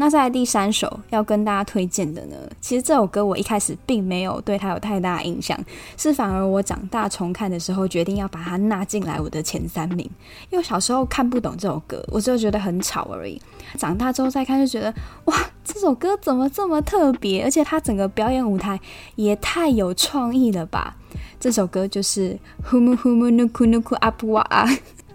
[0.00, 5.58] 那在第三首要跟大家推荐的呢，其实这首歌我一开始并没有对它有太大印象，
[5.96, 10.08] 是反而我长大重看的时候决定要把它纳进来我的前三名。
[10.50, 13.42] 因为小时候看不懂这首歌，我就觉得很吵而已。
[13.76, 17.42] 长大之后再看，就觉得哇，这首歌怎么这么特别？
[17.42, 18.78] 而且它整个表演舞台
[19.16, 20.96] 也太有创意了吧！
[21.40, 22.38] 这首歌就是
[22.70, 24.44] 《Humu Humu Nuku Nuku Apua》。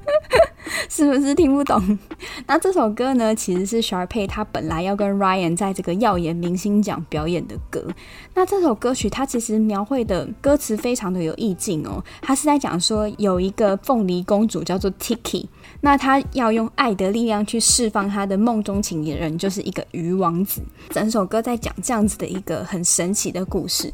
[0.89, 1.97] 是不是听不懂？
[2.45, 7.85] 那这首歌呢，其实是 Sharpay 他本来要跟 Ryan 在这个耀眼明星奖表演的歌。
[8.33, 12.03] 那这首歌曲它其实描绘的歌词非常的有意境哦。
[12.21, 15.45] 它是在讲说有一个凤梨公主叫做 Tiki，
[15.81, 20.61] 那她要用爱的力量去释放她的梦中情人，就是一个鱼王子。
[20.89, 23.93] 整首歌在讲这样子的一个很神奇的故事。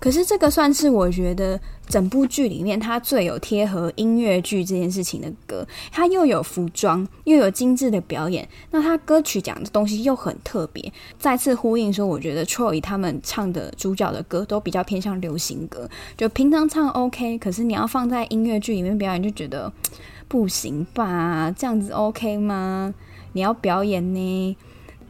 [0.00, 19.72] 可是这个算是我觉得整部剧里面它最有贴合音乐剧这件事情的歌，它又有服装，又有精致的表演，那它歌曲讲的东西又很特别，再次呼应说，我觉得 Troy 他们唱的主角的歌都比较偏向流行歌，就平常唱 OK，可是你要放在音乐剧里面表演就觉得
[20.28, 21.50] 不行吧？
[21.50, 22.94] 这样子 OK 吗？
[23.32, 24.56] 你要表演呢？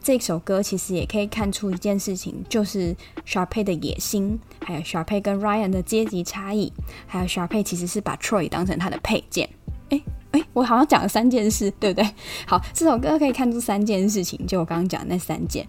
[0.01, 6.71] 这首歌其实也可以看出一件事情，就是 Sharpay 的野心，还有 Sharpay 跟 Ryan 的阶级差异，
[7.05, 9.47] 还有 Sharpay 其实是把 Troy 当成他的配件。
[9.89, 12.09] 诶诶，我好像讲了三件事，对不对？
[12.45, 15.67] 好，这首歌可以看出三件事情，就我刚刚讲的那三件。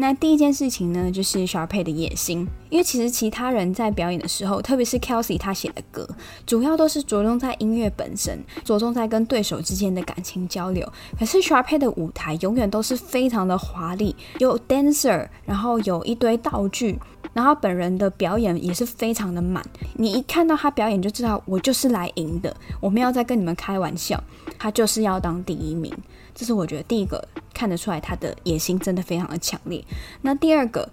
[0.00, 6.08] 那第一件事情呢，就是 Sharpay 的野心，因为其实其他人在表演的时候，特别是 Kelsey 他写的歌，
[6.46, 10.90] 主要都是着重在音乐本身，着重在跟对手之间的感情交流。
[11.18, 16.98] 可是 Sharpay 的舞台永远都是非常的华丽，有 dancer，然后有一堆道具，
[17.32, 19.64] 然后本人的表演也是非常的满。
[19.94, 24.22] 你一看到他表演就知道，我就是来赢的，我没有在跟你们开玩笑，
[24.58, 25.92] 他就是要当第一名。
[26.34, 29.84] 这是我觉得第一个看得出来他的野心真的非常的强烈。
[30.22, 30.88] 那第二个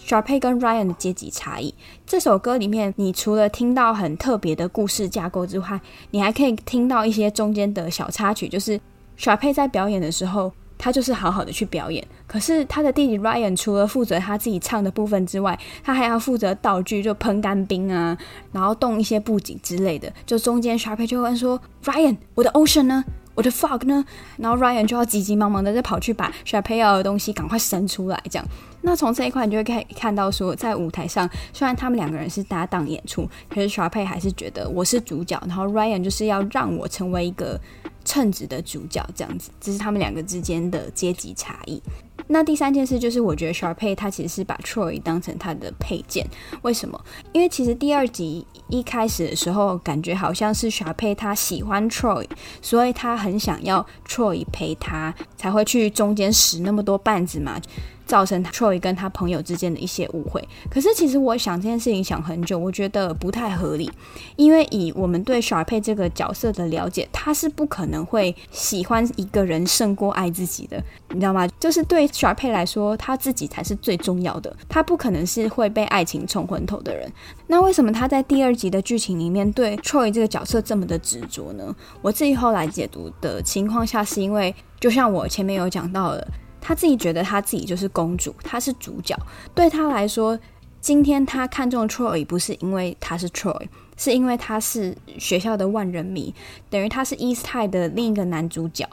[0.00, 1.74] ，Sharpay 跟 Ryan 的阶级差异。
[2.06, 5.80] 这首歌里面，你除了听到很特别的故事架构之外，
[6.12, 8.80] 你还可以听到一些中间的小插曲，就是
[9.18, 12.06] Sharpay 在表演的时候，他就是好好的去表演。
[12.26, 18.16] 可是他的弟弟 Ryan 除了负责他自己唱的部分之外，他还要负责道具，就喷干冰啊，
[18.52, 20.12] 然后动一些布景之类的。
[20.24, 23.04] 就中间 Sharpay 就会问说：“Ryan，我的 Ocean 呢？”
[23.36, 24.04] 我的 fuck 呢？
[24.38, 28.48] 然后 Ryan 就要急急忙忙的再跑去把 Sharpay 要的东西赶快伸出来，这样。
[28.80, 37.60] 那从这一块你就会看看到说，在舞台上，虽然他们两个人是搭档演出，可是 sharpie 还是觉得我是主角，然后 Ryan 就是要让我成为一个
[38.04, 39.50] 称职的主角，这样子。
[39.60, 41.82] 这是他们两个之间的阶级差异。
[42.28, 46.26] 那第三件事就是，我觉得 Sharpay 他其实是把 Troy 当成他的配件。
[46.62, 47.00] 为什么？
[47.32, 52.26] 因为其实第二集一开始的时候，感觉好像是 Sharpay 他喜欢 Troy，
[52.60, 57.60] 所以他很想要 Troy 陪他，才会去中间使那么多绊子嘛。
[58.06, 60.42] 造成 Troy 跟他朋友之间的一些误会。
[60.70, 63.90] 可是其实我想这件事情想很久，我觉得不太合理。
[64.36, 71.46] 因为以我们对 Sharpay 这个角色的了解，他是不可能会喜欢一个人胜过爱自己的，你知道吗？
[71.58, 74.56] 就是对 Sharpay 来说，他自己才是最重要的。
[74.68, 77.12] 他不可能是会被爱情冲昏头的人。
[77.48, 81.74] 那为什么他在第二集的剧情里面对 Troy 这个角色这么的执着呢？
[82.02, 86.26] 我自己后来解读的情况下，是因为就像我前面有讲到的。
[86.66, 89.16] 他自己觉得他自己就是公主，她是主角。
[89.54, 90.36] 对他来说，
[90.80, 96.34] 今天他看中 Troy 不是因为他是 Troy，是因为他是学校的万人迷，
[96.68, 98.84] 等于他是 East High 的另一个男主角。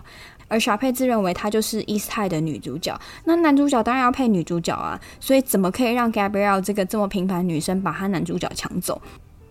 [0.48, 9.02] 而小佩自认为她就是 East High 的女主角，那男主角当然要配女主角啊，所以怎么可以让 Gabrielle 这个这么平凡女生把他男主角抢走？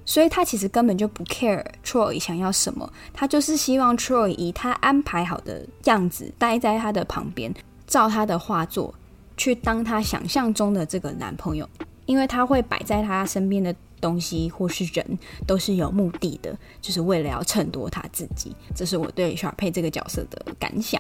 [0.05, 7.53] 所以他其实根本就不 care Troy 想要什么，他就是希望 Troy 以他安排好的样子待在他的旁边。
[7.93, 8.95] 照他的画作
[9.37, 11.69] 去当他想象中的这个男朋友，
[12.07, 18.57] 因为他会摆在他身边的东西或是人都是有目的的，就是为了要衬托他自己。
[18.75, 20.99] 这是我对小佩这个角色的感想。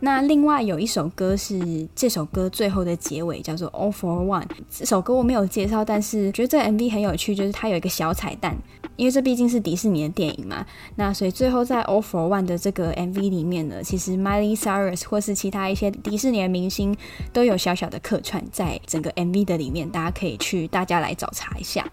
[0.00, 4.42] 那另外有一首歌是这首歌最后的结尾，叫做《All for One》。
[4.70, 8.56] 这首歌我没有介绍，但是觉得这个 MV 很有趣，就是它有一个小彩蛋，
[8.96, 10.66] 因为这毕竟是迪士尼的电影嘛。
[10.96, 16.96] 那所以最后在《All for One》的这个 MV 里面呢，其实 Miley Cyrus 或是其他一些迪士尼的明星
[17.32, 21.86] 都有小小的客串在整个 MV 的里面，大家可以去大家来找查一下。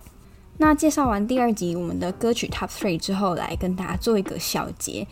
[0.58, 5.06] 那介绍完第二集我们的歌曲 Top Three 之后，来跟大家做一个小结。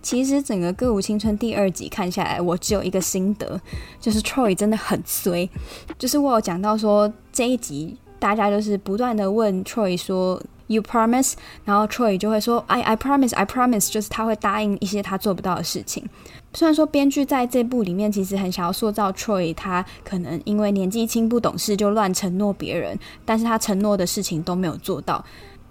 [0.00, 3.60] 其实整个《歌舞青春》第二集看下来，我只有一个心得，
[3.98, 5.50] 就是 Troy 真的很衰。
[5.98, 11.34] 就是我有讲到说，这一集大家就是不断的问 Troy 说 “You promise”，
[11.64, 16.04] 然后 Troy 就会说 “I I promise I promise”，就是他会答应一些他做不到的事情。
[16.52, 25.24] 虽然说编剧在这部里面其实很想要塑造 Troy，他可能因为年纪轻不懂事就乱承诺别人，但是他承诺的事情都没有做到。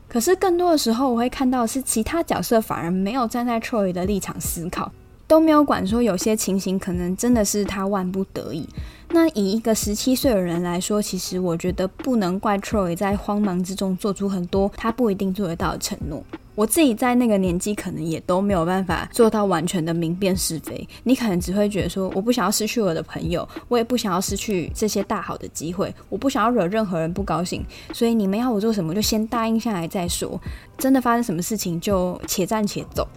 [0.10, 4.92] 可是更多的时候，我会看到是其他角色反而没有站在 Troy 的立场思考，
[5.26, 8.68] 都没有管说有些情形可能真的是他万不得已。
[9.16, 16.24] 那以一个十七岁的人来说，其实我觉得不能怪 Troy 在慌忙之中做出很多他不一定做得到的承诺。
[16.56, 20.88] 我自己在那个年纪，可能也都没有办法做到完全的明辨是非。
[21.04, 27.64] 你可能只会觉得说，我不想要失去我的朋友，我也不想要失去这些大好的机会，我不想要惹任何人不高兴。
[27.94, 30.42] 所以你们要我做什么，就先答应下来再说。
[30.80, 33.08] 真的发生什么事情，就且战且走。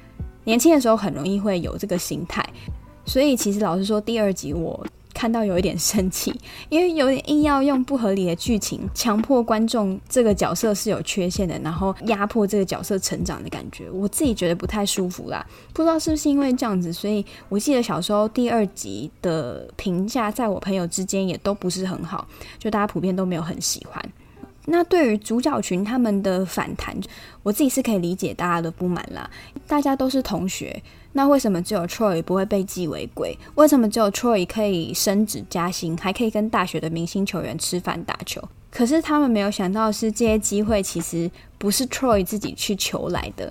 [0.44, 2.46] 年轻的时候很容易会有这个心态，
[3.06, 4.86] 所以其实老实说，第二集我。
[5.16, 6.38] 看到有一点生气，
[6.68, 15.44] 因为有点硬要用不合理的剧情强迫观众这个角色是有缺陷的，然后压迫这个角色成长的感觉，我自己觉得不太舒服啦。
[15.72, 24.04] 不知道是不是因为这样子，所以我记得小时候第二集的评价在我朋友之间也都不是很好，就大家普遍都没有很喜欢。
[24.66, 26.94] 那对于主角群他们的反弹，
[27.42, 29.30] 我自己是可以理解大家的不满啦。
[29.66, 30.82] 大家都是同学。
[31.16, 33.36] 那为什么只有 Troy 不会被记违规？
[33.54, 38.46] 为什么只有 Troy 可以升职加薪，还可以跟大学的明星球员吃饭打球？
[38.70, 43.50] 可是他们没有想到的是，这些机会其实不是 Troy 自己去求来的。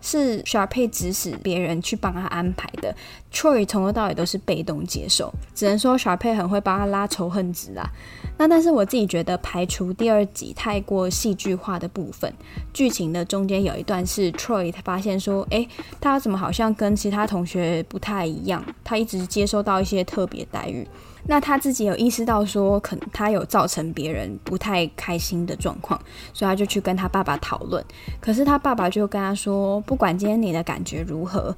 [0.00, 2.94] 是 Sharpay 指使别人去帮他安排的
[3.32, 7.90] ，Troy 从头到尾都是被动接受，只能说 Sharpay 很会帮他拉仇恨值啦。
[8.38, 12.32] 那但是我自己觉得，排除第二集太过戏剧化的部分，
[12.72, 15.68] 剧情的中间有一段是 Troy 他发现说，诶，
[16.00, 18.64] 他怎么好像跟其他同学不太一样？
[18.84, 20.86] 他一直接受到一些特别待遇。
[21.28, 26.00] 那他自己有意识到说，可能他有造成别人不太开心的状况，
[26.32, 27.84] 所以他就去跟他爸爸讨论。
[28.20, 31.54] 可是他爸爸就跟他说，不管今天你的感觉如何，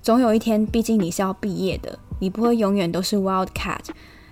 [0.00, 3.80] 总有一天，毕竟你是要毕业的，你不会永远都是 Wildcat。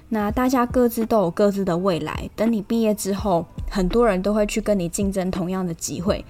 [0.08, 6.24] 那大家各自都有各自的未来，等你毕业之后，很多人都会去跟你竞争同样的机会。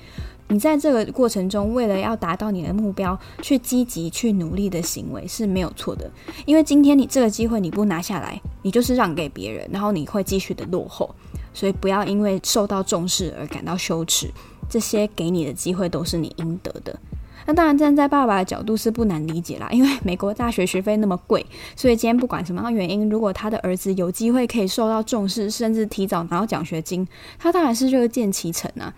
[0.50, 6.10] 你在这个过程中，为了要达到你的目标，去积极去努力的行为是没有错的。
[6.44, 11.14] 因为今天你这个机会你不拿下来，你就是让给别人，然后你会继续的落后。
[11.54, 14.28] 所以不要因为受到重视而感到羞耻，
[14.68, 16.98] 这些给你的机会都是你应得的。
[17.46, 21.44] 那当然站在爸爸的角度是不难理解啦，因为 美国大学学费那么贵，
[21.74, 27.06] 所以今天不管什么样原因，如果他的儿子有机会可以受到重视，甚至提早拿到奖学金，
[27.38, 28.94] 他当然是乐见其成啊。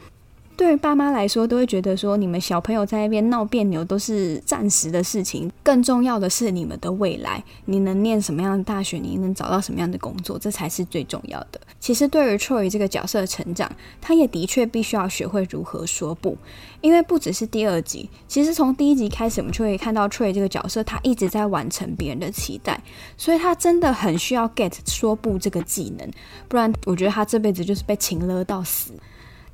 [0.57, 11.61] 对于爸妈来说，都会觉得说，你们小朋友在那边闹别扭都是暂时的事情，更重要的是你们的未来，你能念什么样的大学，你能找到什么样的工作，这才是最重要的。
[11.81, 16.37] 其实，对于 Troy 这个角色的成长，他也的确必须要学会如何说不，
[16.81, 22.81] 因为不只是第二集，其实从第一集开始，我们就可以看到 Troy 这个角色，他一直在完成别人的期待，
[23.17, 26.09] 所以他真的很需要 get 说不这个技能，
[26.47, 28.93] 不然我觉得他这辈子就是被情勒到死。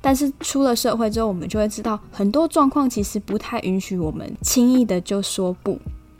[0.01, 5.77] 但是出了社会之后，我们就会知道很多状况其实不太允许我们轻易的就说不。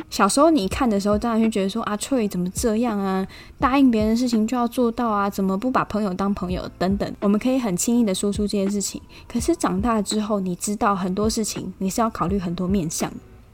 [0.09, 3.25] 小时候你看的时候，当然会觉得说啊翠怎么这样啊？
[3.59, 5.29] 答应别人的事情就要做到啊？
[5.29, 7.13] 怎么不把朋友当朋友等等？
[7.21, 8.99] 我们可以很轻易的说出这件事情。
[9.27, 13.11] 可是长大之后，你知道很多事情你是要考虑很多面向，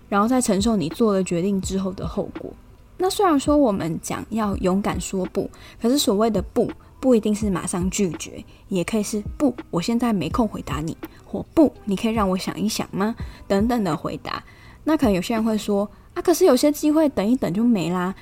[0.07, 2.51] 然后再承受你做了决定之后的后果。
[2.97, 5.49] 那虽然说我们讲要勇敢说不，
[5.81, 6.71] 可是所谓的不。
[7.05, 13.15] 不一定是马上拒绝，也可以是不，我现在没空回答你，或不，你可以让我想一想吗？
[13.47, 14.43] 等等的回答。
[14.85, 18.15] 那可能有些人会说啊，可是有些机会等一等就没啦。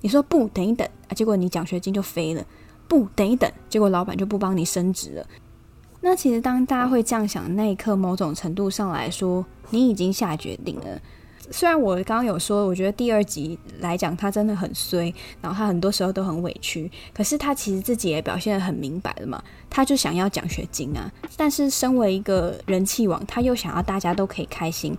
[0.00, 2.44] 你说不，等一等啊，结果你奖学金就飞了。
[2.88, 5.24] 不，等一等，结果老板就不帮你升职了。
[6.00, 11.00] 那其实当大家会这样想的那一刻，某种程度上来说，你已经下决定了。
[11.50, 24.96] 虽然我刚刚有说，我觉得第二集来讲他真的很衰，然后他很多时候都很委屈，可是他其实自己也表现得很明白了嘛，他就想要奖学金啊，但是身为一个人气王，他又想要大家都可以开心，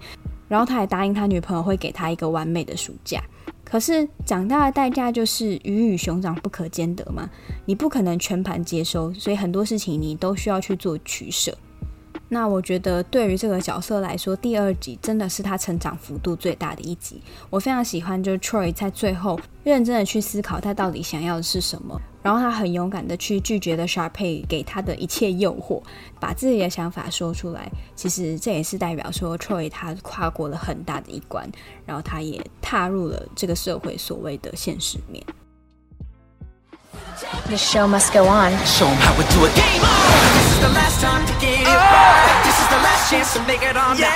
[0.48, 3.24] 然后他还答应他女朋友会给他一个完美的暑假，
[3.64, 7.30] 可是长大的代价就是鱼与熊掌不可兼得嘛，
[7.66, 11.58] 你不可能全盘接收，所以很多事情你都需要去做取舍。
[12.28, 17.22] 那我觉得，对于这个角色来说，第二集真的是他成长幅度最大的一集。
[17.52, 25.84] 我非常喜欢，就是 Troy 在最后认真的去思考他到底想要的是什么，然后他很勇敢的去拒绝了 Sharpay 给他的一切诱惑，
[26.20, 27.72] 把自己的想法说出来。
[27.96, 31.48] 其实这也是代表说，Troy 他跨过了很大的一关，
[31.86, 35.24] 然后他也踏入了这个社会所谓的现实面。
[37.46, 38.52] The show must go on.
[38.66, 39.54] Show 'em how we do it.
[39.54, 40.35] To make on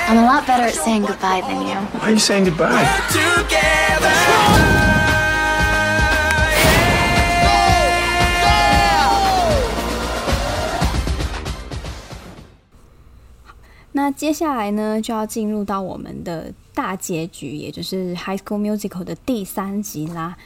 [0.08, 1.76] I'm a lot better at saying goodbye than you.
[1.76, 2.86] Why are you saying goodbye?
[3.12, 4.14] together.
[13.92, 20.38] 那接下来呢，就要进入到我们的大结局，也就是《High School Musical》的第三集啦。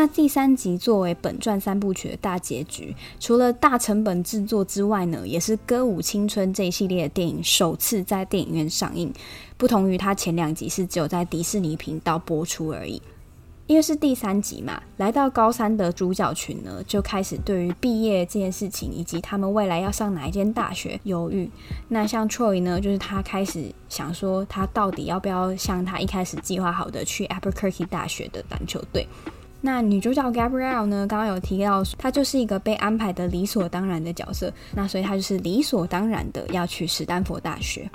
[0.00, 9.12] 那第三集作为本传三部曲的大结局，除了大成本制作之外呢，也是《歌舞青春》这一系列的电影首次在电影院上映。
[9.58, 13.02] 不同于它前两集是只有在迪士尼频道播出而已。
[13.66, 21.50] 因为是第三集嘛，来到高三的主角群呢，就开始对于毕业这件事情以及他们未来要上哪一间大学犹豫。
[21.88, 29.06] 那像 Troy 呢，就是他开始想说，他到底要不要像他一开始计划好的去 Albuquerque 大学的篮球队。
[29.62, 31.06] 那女主角 Gabrielle 呢？
[31.06, 37.90] 刚刚有提到，她就是一个被安排的理所当然的角色，那所以她就是理所当然的要去史丹佛大学。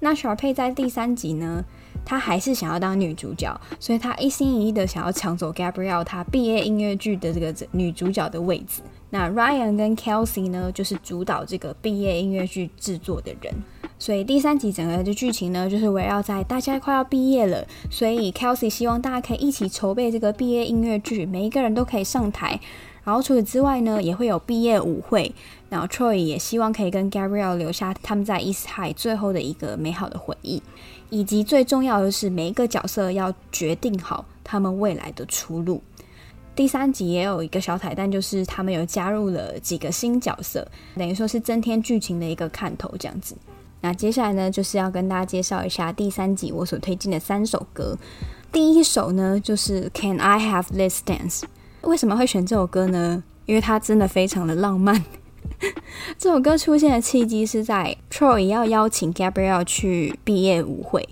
[0.00, 1.64] 那 Sharpay 在第三集呢，
[2.04, 8.82] 她还是想要当女主角，所以她一心一意的想要抢走 Gabrielle 她毕业音乐剧的这个女主角的位置。
[9.10, 13.54] 那 Ryan 跟 Kelsey 呢，就是主导这个毕业音乐剧制作的人。
[14.04, 22.60] 所以第三集整个的剧情呢，就是围绕在大家快要毕业了，所以 Kelsey 希望大家可以一起筹备这个毕业音乐剧，每一个人都可以上台。
[23.02, 25.34] 然后除此之外呢，也会有毕业舞会。
[25.70, 30.62] 然后 Troy 也希望可以跟 Gabriel 留下他们在 East High 最后的一个美好的回忆，
[31.08, 35.82] 以及最重要的是每一个角色要决定好他们未来的出路。
[36.54, 43.34] 第三集也有一个小彩蛋，就是他们有加入了几个新角色，等于说是增添剧情的一个看头，这样子。
[43.84, 47.94] 那接下来呢，就是要跟大家介绍一下第三集我所推荐的三首歌。
[48.50, 51.40] 第一首呢，就是《Can I Have This Dance》。
[51.82, 53.22] 为什么会选这首歌呢？
[53.44, 55.04] 因为它真的非常的浪漫。
[56.16, 61.06] 这首歌出现的契机是在 Troy 要邀请 Gabrielle 去毕业舞会，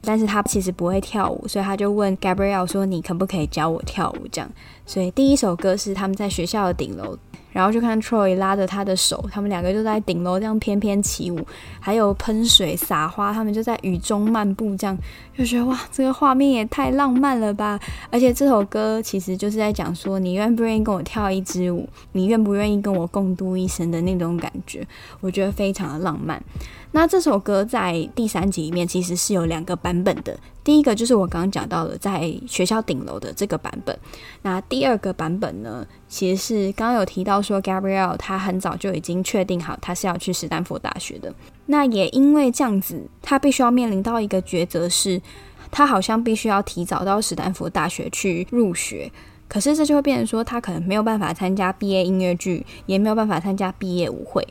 [0.00, 4.50] 但是他其实不会跳舞，所以他就问 Gabrielle 说：“你可不可以教我跳舞？”这样，
[4.84, 7.16] 所以第一首歌是他们在学校的顶楼。
[7.52, 11.44] 然后就看 Troy 拉着他的手，他们两个就在顶楼这样翩翩起舞，
[11.78, 14.96] 还有喷水撒花，他们就在雨中漫步，这样
[15.36, 17.78] 就觉得哇，这个画面也太浪漫了吧！
[18.10, 24.86] 而且这首歌其实就是在讲说，你愿不愿意跟我跳一支舞，你愿不愿意跟我共度一生的那种感觉，
[25.20, 26.42] 我觉得非常的浪漫。
[26.92, 33.96] 那这首歌在第三集里面其实是有两个版本的，第一个就是我刚刚讲到的在学校顶楼的这个版本。
[34.42, 41.32] 那第二个版本呢，其实是刚刚有提到说 Gabrielle 他很早就已经确定好他是要去史丹佛大学的。
[41.66, 45.22] 那也因为这样子，他必须要面临到一个抉择，是
[45.70, 49.10] 他好像必须要提早到史丹佛大学去入学。
[49.46, 54.46] 可是这就会变成说，他可能没有办法参加毕业音乐剧，也没有办法参加毕业舞会。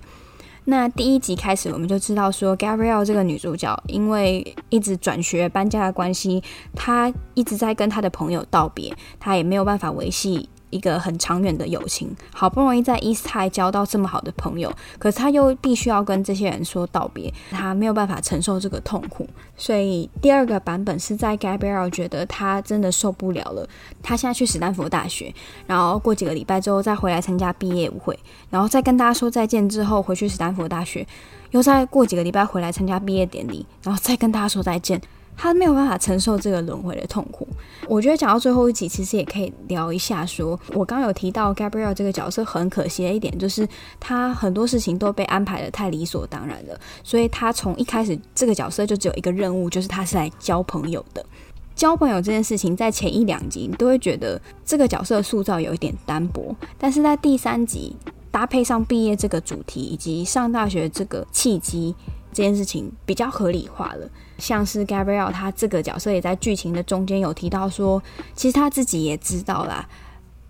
[0.69, 6.43] 那第一集开始，我们就知道说，Gabrielle 这个女主角因为一直转学搬家的关系，
[6.75, 10.47] 她一直在跟她的朋友道别，她也没有办法维系。
[10.69, 19.27] 一个很长远的友情，好不容易在 East High 交到这么好的朋友，可是他又必须要跟这些人说道别，他没有办法承受这个痛苦。
[19.57, 23.67] 所以第二个版本是在 Gabriel 觉得他真的受不了了，
[24.01, 25.33] 他现在去史丹佛大学，
[25.67, 28.17] 然后过几个礼拜之后再回来参加毕业舞会，
[28.49, 31.05] 然后再跟大家说再见之后回去史丹佛大学，
[31.51, 35.01] 又再过几个礼拜回来参加毕业典礼，然后再跟大家说再见。
[35.41, 37.47] 他没有办法承受这个轮回的痛苦。
[37.87, 43.65] 我觉得讲到最后一集，其实也可以聊一下说，我刚刚有提到 Gabriel 这个角色很可惜的一点，就是
[44.01, 46.77] 他很多事情都被安排得太理所当然了。
[47.05, 51.25] 所以他从一开始这个角色就只有一个任务，就是他是来交朋友的。
[51.73, 57.95] 交朋友这件事情，在前一两集你都会觉得这个角色塑造有一点单薄，但是在第三集
[58.29, 61.95] 搭配上毕业这个主题以及上大学这个契机。
[62.31, 64.07] 这件事情比较合理化了，
[64.39, 68.01] 像是 Gabrielle 他这个角色也在剧情的中间有提到说，
[68.35, 69.87] 其实他自己也知道啦，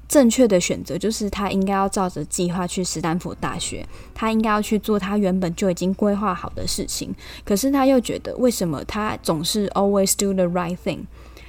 [0.08, 7.14] 正确的选择就是他应该要照着计划去斯坦福大学，他应该要去做他原本就已经规划好的事情。
[7.44, 11.00] 可是他又觉得，为什么他总是 always do the right thing？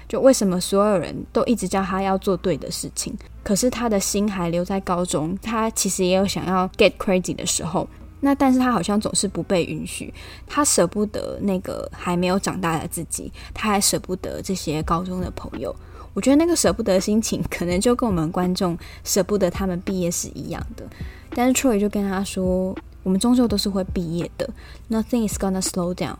[0.08, 3.14] 就为什么所有人都一直叫他要做对的事情，
[3.44, 7.88] 可是他的心还留在高中，他其实也有想要 get crazy 的时候。
[8.20, 10.12] 那但是他好像总是不被允许，
[10.46, 15.74] 他舍不得那个还没有长大的自己，他还舍不得这些高中的朋友。
[16.12, 20.84] 我觉得那个舍不得心情，可能就跟我们观众舍不得他们毕业是一样的。
[21.34, 24.48] 但是 Troy 就跟他说：“我们终究都是会毕业的
[24.90, 26.16] ，Nothing is gonna slow down。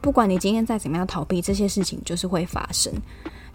[0.00, 2.92] 不管你今天再怎么样逃避，这些事情就是会发生。”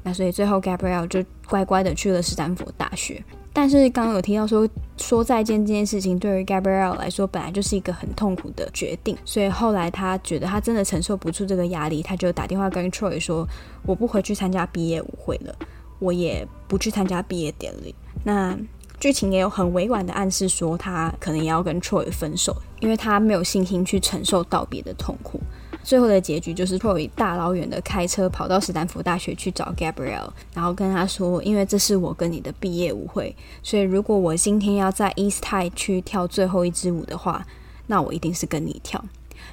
[0.03, 3.23] 那所以最后 Gabriel 就乖乖的去了斯坦福大学。
[3.53, 13.45] 但是刚刚有提到说，说再见这件事情对于 Gabrielle 来说本来就是一个很痛苦的决定，所以后来他觉得他真的承受不住这个压力，他就打电话跟 Troy 说
[13.85, 15.53] ：“我不回去参加毕业舞会了，
[15.99, 17.93] 我也不去参加毕业典礼。”
[18.23, 18.57] 那
[18.99, 25.41] 剧情也有很委婉的暗示说，他可能也要跟 Troy 分手，因为他没有信心去承受道别的痛苦。
[25.83, 37.45] 最后的结局就是 Troy 大老远的开车跑到斯坦福大学去找 Gabriel，然后跟他说：“因为这是我跟你的毕业舞会，所以如果我今天要在 East High 去跳最后一支舞的话，
[37.87, 39.03] 那我一定是跟你跳。”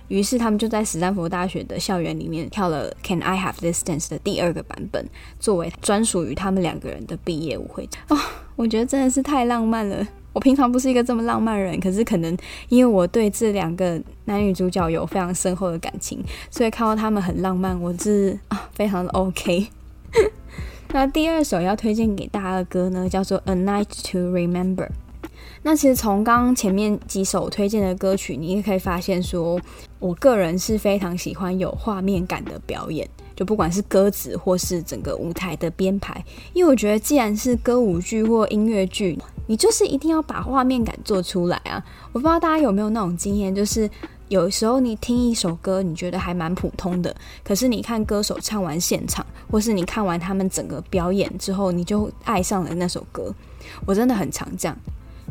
[0.08, 5.06] 于是他们就在斯坦福大学的校园里面跳了《Can I Have This Dance》的第二个版本，
[5.38, 7.88] 作为专属于他们两个人的毕业舞会。
[8.08, 8.16] 哦，
[8.56, 10.06] 我觉得真的是太浪漫了。
[10.32, 12.36] 我平常不是一个这么浪漫的人，可是可能
[12.68, 19.68] 因为我对这两个男女主角有非常深厚的感情，所以看到他们很浪漫，我是啊非常的 OK。
[20.92, 24.86] 那第二首要推荐给大家的歌呢，叫做《A Night to Remember》。
[25.62, 29.60] 那其实从刚刚前面几首推荐的歌曲，你也可以发现说，
[29.98, 33.06] 我个人是非常喜欢有画面感的表演。
[33.38, 36.20] 就不管是歌词或是整个舞台的编排，
[36.54, 39.16] 因为我觉得既然是歌舞剧或音乐剧，
[39.46, 41.80] 你就是一定要把画面感做出来啊！
[42.12, 43.88] 我不知道大家有没有那种经验，就是
[44.26, 47.14] 有时候你听一首歌，你觉得还蛮普通的，
[47.44, 53.32] 可是你看歌手唱完现场，或是你看完他们整个表演之后，你就爱上了那首歌。
[53.86, 54.76] 我真的很常这样。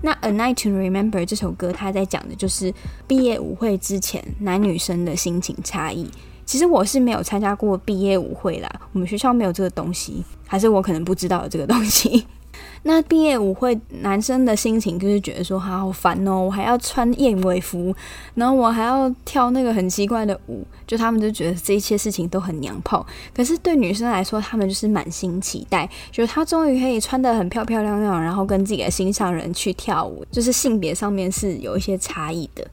[0.01, 2.73] 那《A Night to Remember》这首歌，它在讲的就是
[3.05, 6.09] 毕业舞会之前男女生的心情差异。
[6.47, 12.25] 其实我是没有参加过毕业舞会啦，我们学校没有这个东西，还是我可能不知道有这个东西。
[12.83, 17.93] 那毕业舞会男生的心情就是觉得说，好烦哦，我还要穿燕尾服，
[18.33, 23.05] 然后我还要跳那个很奇怪的舞，就他们就觉得这一切事情都很娘炮。
[23.35, 32.65] 可是对女生来说，他们就是满心期待，就是她终于可以穿得很漂漂亮亮，然后跟自己的心上人去跳舞，就是性别上面是有一些差异的。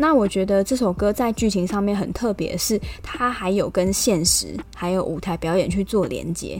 [0.00, 6.58] 那我觉得这首歌在剧情上面很特别，是它还有跟现实还有舞台表演去做连接。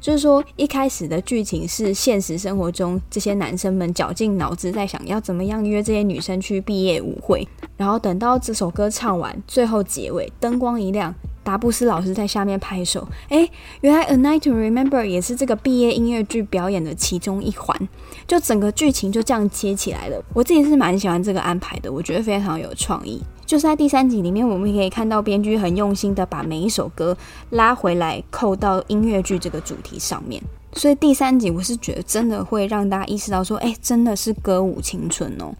[0.00, 13.06] 就是说，一开始的剧情是现实生活中这些男生们绞尽脑汁在想要怎么样约这些女生去毕业舞会，然后等到这首歌唱完，最后结尾灯光一亮，达布斯老师在下面拍手。
[13.28, 13.48] 哎，
[13.80, 17.88] 原来《A Night to Remember》也是这个毕业音乐剧表演的其中一环，
[18.26, 20.22] 就整个剧情就这样接起来了。
[20.34, 23.22] 我自己是蛮喜欢这个安排的，我觉得非常有创意。
[23.46, 27.16] 就是在第三集里面，我们可以看到编剧很用心的把每一首歌
[27.50, 30.40] 拉回来，扣到音乐剧这个主题上面。
[30.74, 35.52] 所以第三集我是觉得真的会让大家意识到说，哎，真的是歌舞青春哦。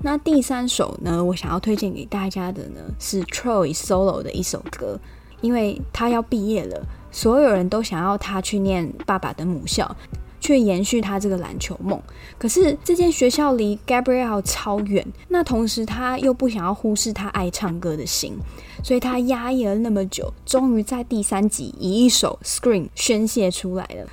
[0.00, 4.98] 那第三首呢，我想要推荐给大家的呢是 Troy solo 的一首歌，
[5.40, 6.80] 因为他要毕业了，
[7.10, 9.96] 所有人都想要他去念爸爸的母校。
[10.40, 12.00] 去延续他这个篮球梦，
[12.38, 18.38] 可是这间学校离 Gabriel 超远，那同时他又不想要忽视他爱唱歌的心，
[18.84, 24.08] 所以他压抑了那么久，终于在第三集以一首 Scream 宣泄出来了。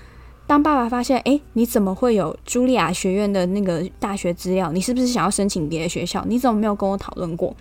[0.48, 4.72] 当爸爸发现，哎，你怎么会有茱莉亚学院的那个大学资料？
[4.72, 6.24] 你是不是想要申请别的学校？
[6.28, 7.56] 你怎么没有跟我讨论过？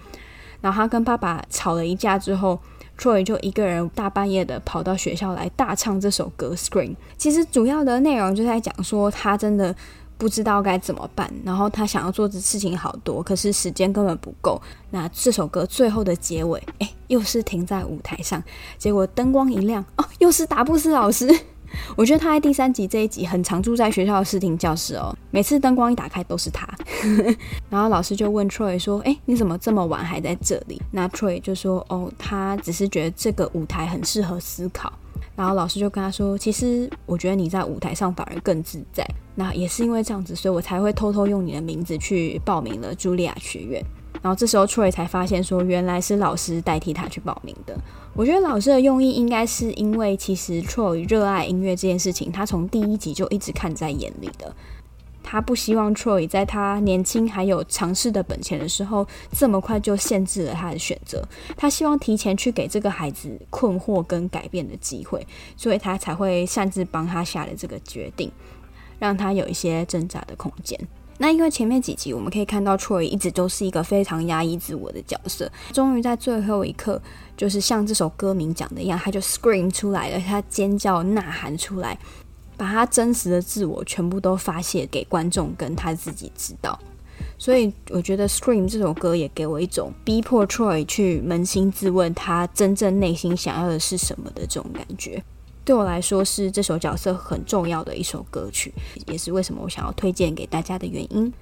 [0.60, 2.58] 然后他跟爸爸吵了一架之后。
[2.96, 6.90] Troy 就一个人大半夜的跑到学校来大唱这首歌《Scream》。
[7.18, 9.74] 其实主要的内容就在讲说他真的
[10.16, 14.62] 不知道该怎么办，然后他想要做的事情好多，可是时间根本不够。
[14.90, 18.40] 那这首歌最后的结尾，哎，又是停在舞台上，
[18.78, 21.26] 结果灯光一亮，哦，又是达布斯老师。
[21.96, 26.68] 我觉得他在第三集这一集很常住在学校的视听教室哦，每次灯光一打开都是他。
[27.70, 34.92] 然后老师就问 Troy 说：“哎，你怎么这么晚还在这里？”那 Troy 就说：“哦，他只是觉得这个舞台很适合思考。”
[35.36, 39.04] 然后老师就跟他说：“其实我觉得你在舞台上反而更自在。
[39.34, 43.84] 那也是因为这样子，所以我才会偷偷用你的名字去报名了茱莉亚学院。”
[44.22, 47.76] 然后这时候 Troy 才发现说，原来是老师代替他去报名的。
[48.14, 54.54] 我觉得老师的用意应该是因为，其实 Troy 热爱音乐这件事情，他从第一集就一直看在眼里的。
[55.26, 61.26] 他不希望 Troy 在他年轻还有尝试的本钱的时候，这么快就限制了他的选择。
[61.56, 68.30] 他希望提前去给这个孩子困惑跟改变的机会，所以他才会擅自帮他下了这个决定，
[68.98, 70.78] 让他有一些挣扎的空间。
[71.18, 77.00] 那因为前面几集我们可以看到，Troy 一直都是一个非常压抑自我的角色，终于在最后一刻，
[77.36, 81.98] 就是像这首歌名讲的一样，他就 scream 出来了，他尖叫呐喊出来，
[82.56, 86.78] 把他真实的自我全部都发泄给观众跟他自己知道。
[87.38, 95.22] 所以我觉得 scream 这首歌也给我一种逼迫 Troy 去扪心自问，他真正内心想要的是什么的这种感觉。
[95.64, 98.72] 对我来说，是这首角色很重要的一首歌曲，
[99.06, 101.32] 也是为什么我想要推荐给大家的原因。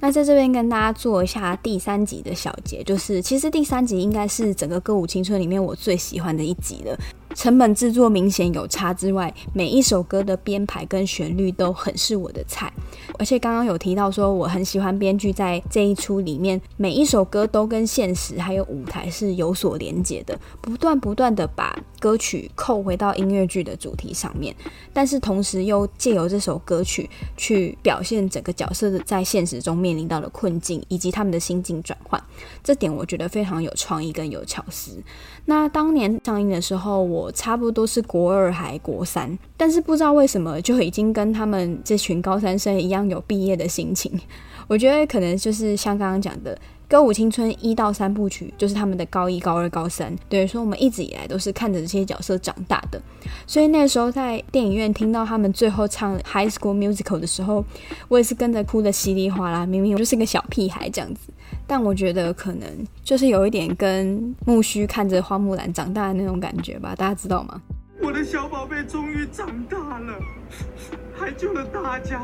[0.00, 6.98] 那在这边跟大家做一下第三集的小结，就是其实第三集应该是整个歌舞青春里面我最喜欢的一集了。
[7.34, 12.72] 成本制作明显有差之外，每一首歌的编排跟旋律都很是我的菜。
[13.18, 24.54] 而且刚刚有提到说，我很喜欢编剧在这一出里面，每一首歌都跟现实还有舞台是有所连接的，不断不断的把歌曲扣回到音乐剧的主题上面，
[24.92, 32.22] 但是同时又借由这首歌曲去表现整个角色在现实中面临到的困境以及他们的心境转换。
[32.62, 35.02] 这点我觉得非常有创意跟有巧思。
[35.46, 44.18] 那当年上映的时候，我差不多是国二还国三，但是不知道为什么就已经跟他们这群高三生一样有毕业的心情。
[44.66, 46.56] 我觉得可能就是像刚刚讲的
[46.88, 50.16] 《歌舞青春》一到三部曲，就是他们的高一、高二、高三。
[50.30, 52.98] 等于说我们一直以来都是看着这些角色长大的，
[53.46, 57.62] 所以那时候在电影院听到他们最后唱《High School Musical》的时候，
[58.08, 59.66] 我也是跟着哭的稀里哗啦。
[59.66, 61.20] 明明我就是个小屁孩这样子。
[61.66, 62.68] 但我觉得可能
[63.02, 67.60] 就是有一点跟木须看着花木兰长大的那种感觉吧，大家知道吗？
[68.02, 70.18] 我的小宝贝终于长大了，
[71.16, 72.20] 还救了大家，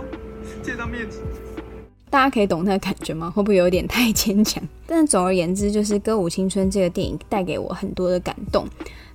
[0.62, 1.22] 这张面子，
[2.10, 3.30] 大家可以懂那个感觉吗？
[3.30, 4.62] 会不会有点太牵强？
[4.86, 8.66] 但总而言之，就是《歌舞青春》这个电影带给我很多的感动。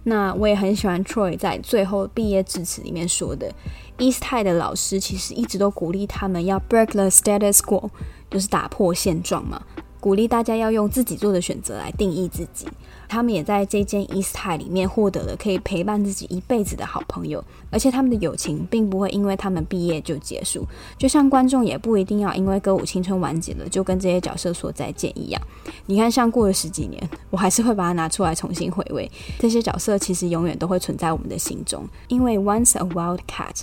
[0.08, 3.52] 那我也很喜欢 Troy 在最后毕业致辞里面说的
[3.98, 7.90] ，East High 的老师其实一直都鼓励他们要 break the status quo，
[8.30, 9.62] 就是打破现状嘛。
[10.06, 12.68] 鼓励大家要用自己做的选择来定义自己。
[13.10, 20.64] 他们也在这间 East High 里面获得了可以陪伴自己一辈子的好朋友，而且他们的友情并不会因为他们毕业就结束。
[21.00, 25.42] 就像观众也不一定要因为歌舞青春完结了就跟这些角色说再见一样。
[25.88, 29.12] 你看，像过了十几年，我还是会把它拿出来重新回味。
[29.40, 33.62] 这些角色其实永远都会存在我们的心中，因为 Once a wildcat,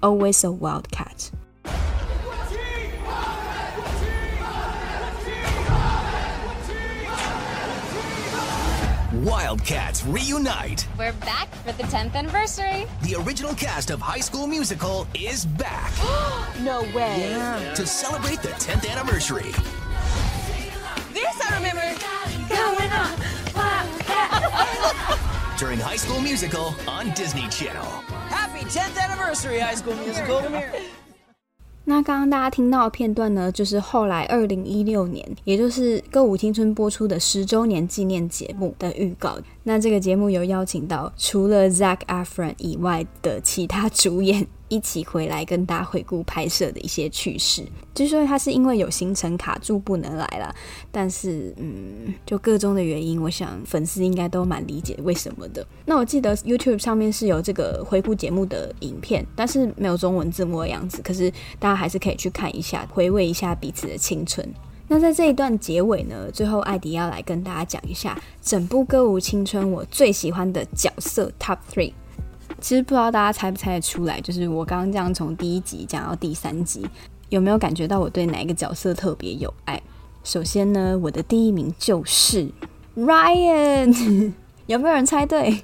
[0.00, 1.30] always a wildcat。
[9.24, 10.86] Wildcats reunite.
[10.98, 12.86] We're back for the 10th anniversary.
[13.02, 15.92] The original cast of High School Musical is back.
[16.60, 17.20] no way.
[17.20, 17.74] Yeah.
[17.74, 19.52] To celebrate the 10th anniversary.
[21.12, 21.82] This I remember.
[22.48, 23.18] Going on.
[25.58, 27.84] during High School Musical on Disney Channel.
[28.30, 30.40] Happy 10th anniversary, High School Musical!
[31.84, 39.36] 那刚刚大家听到的片段呢，就是后来二零一六年，也就是《歌舞青春》播出的十周年纪念节目的预告。
[39.64, 44.46] 那这个节目有邀请到除了 Zac Efron 以外的其他主演。
[44.70, 47.62] 一起回来跟大家回顾拍摄的一些趣事。
[47.94, 50.54] 据说他是因为有行程卡住不能来了，
[50.90, 55.66] 但是嗯，就各种的原因，我想粉丝应该都蛮理解为什么的。
[55.84, 61.02] 那我记得 YouTube 上面是有这个回顾节目的影片，但是没有中文字幕的样子。
[61.02, 64.48] 可是大家还是可以去看一下，回味一下彼此的青春。
[64.86, 71.92] 那在这一段结尾呢，最后艾迪要来跟大家讲一下整部歌舞青春我最喜欢的角色 Top Three。
[72.60, 76.86] 其实不知道大家猜不猜得出来，就是我刚刚这样从第一集讲到第三集，
[77.30, 79.80] 有没有感觉到我对哪一个角色特别有爱？
[80.22, 82.48] 首先呢，我的第一名就是
[82.96, 84.32] Ryan，
[84.66, 85.62] 有没有人猜对？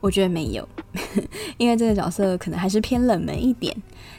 [0.00, 0.68] 我觉得没有，
[1.58, 3.74] 因为这个角色可能还是偏冷门一点。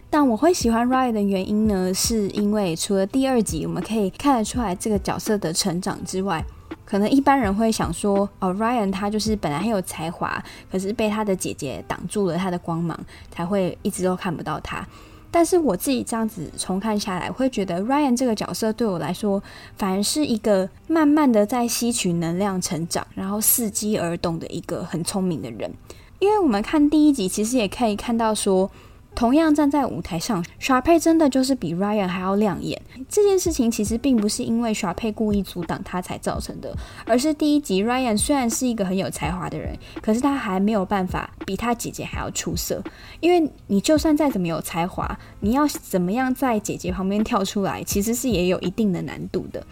[0.09, 6.45] 但我会喜欢 Ryan 的原因呢，是因为除了第二集我们可以看得出来这个角色的成长之外。
[6.93, 12.95] 可能一般人会想说，哦，Ryan 他就是本来很有才华，可是被他的姐姐挡住了他的光芒，
[13.31, 14.87] 才会一直都看不到他。
[15.31, 19.41] 但是我自己这样子重看下来，会觉得 Ryan 这个角色对我来说，
[19.75, 25.73] 反而是一个慢慢的在吸取能量成长，然后伺机而动的一个很聪明的人。
[26.19, 28.69] 因为我们看第一集，其实也可以看到说。
[29.15, 32.81] 同样站在舞台上，Sharpay 真的就是比 Ryan 还要亮眼。
[33.07, 42.83] 这件事情其实并不是因为 Sharpay 故意阻挡他才造成的，而是第一集 Ryan 虽然是一个很有才华的人，可是他还没有办法比他姐姐还要出色。
[43.19, 49.65] 因为你就算再怎么有才华，你要怎么样在姐姐旁边跳出来，其实是也有一定的难度的。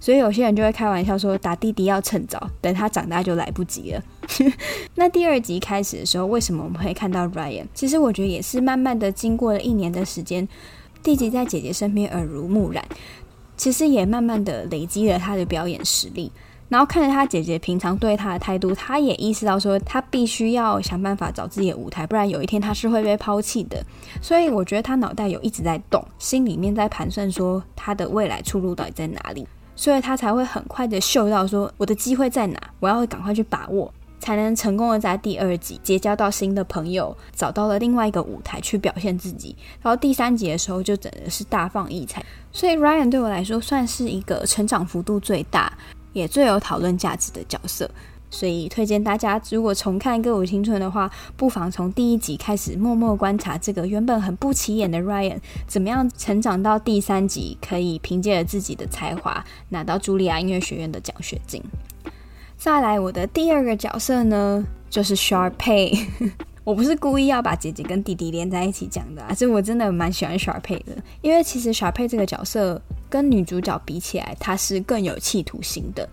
[0.00, 4.02] 所以有些人就会开玩笑说，打弟弟要趁早，等他长大就来不及了。
[4.96, 7.66] 那第二集开始的时候，为什么我们会看到 Ryan？
[7.74, 10.46] 其实我觉得也是慢慢的经过了一年的时间，
[11.02, 12.84] 弟弟在姐姐身边耳濡目染，
[13.56, 16.30] 其实也慢慢的累积了他的表演实力。
[16.70, 23.84] 然后看着他姐姐平常对他的态度，他也意识到说，他必须要想办法找自己的舞台，不然有一天他是会被抛弃的。
[24.22, 29.46] 所以我觉得他脑袋有一直在动，心里面在盘算说，他的未来出路到底在哪里。
[29.76, 39.56] 所以他才会很快的嗅到说，我的机会在哪，我要赶快去把握，才能成功的在第二集结交到新的朋友，找到了另外一个舞台去表现自己。
[39.82, 42.24] 然后第三集的时候就真的是大放异彩。
[42.52, 45.72] 所以 Ryan 对我来说算是一个成长幅度最大，
[46.12, 47.90] 也最有讨论价值的角色。
[48.34, 61.62] 所以推荐大家，如果重看《歌舞青春》的话，不妨从第一集开始，默默观察这个原本很不起眼的 Ryan 怎么样成长到第三集，可以凭借着自己的才华拿到茱莉亚音乐学院的奖学金。
[62.58, 66.06] 再来，我的第二个角色呢，就是 Sharpay。
[66.64, 72.80] 我不是故意要把姐姐跟弟弟连在一起讲的，啊，是我真的蛮喜欢 Sharpay 的，因为其实 Sharpay 这个角色
[73.10, 76.08] 跟女主角比起来，她是更有企图心的。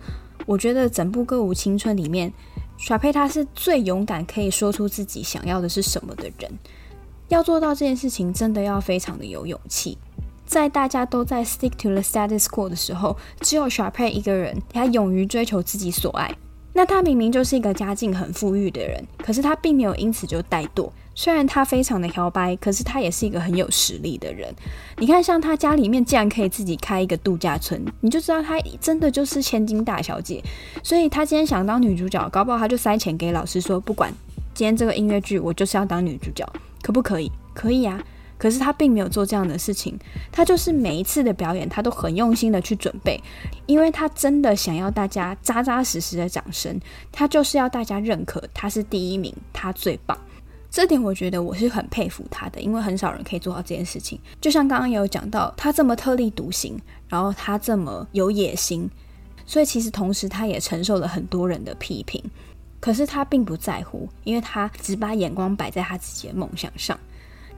[0.46, 2.32] 我觉得整部歌舞青春里面
[2.76, 6.50] 耍配他是最勇敢，可以说出自己想要的是什么的人。
[7.28, 9.96] 要做到这件事情，真的要非常的有勇气。
[10.44, 16.30] 在大家都在 stick to the status quo 的时候，只有耍配一个人，他勇于追求自己所爱。
[16.72, 20.90] 那他明明就是一个家境很富裕的人，可是他并没有因此就怠惰。
[21.14, 24.50] 虽然他非常的摇摆，可是他也是一个很有实力的人。
[24.96, 30.42] 你看，像他家里面竟然可以自己开一个度假村，你就知道他真的就是千金大小姐。
[30.82, 34.10] 所以他今天想当女主角，搞不好他就塞钱给老师说，不管
[34.54, 36.50] 今天这个音乐剧，我就是要当女主角，
[36.80, 37.30] 可不可以？
[37.52, 38.02] 可以啊。
[38.42, 39.96] 可是他并没有做这样的事情，
[40.32, 43.22] 他就是每一次的表演，他都很用心的去准备，
[43.66, 46.76] 因为他真的想要大家扎扎实实的掌声，
[47.12, 50.18] 他就是要大家认可他是第一名，他最棒。
[50.68, 54.18] 这点我觉得我是很佩服他的，因为很少人可以做到这件事情。
[54.40, 56.76] 就像刚刚也有讲到，他这么特立独行，
[57.08, 58.90] 然后他这么有野心，
[59.46, 62.20] 所以其实同时他也承受了很多人的批评。
[62.80, 66.98] 可是他并不在乎，因为他只把眼光摆在他自己的梦想上。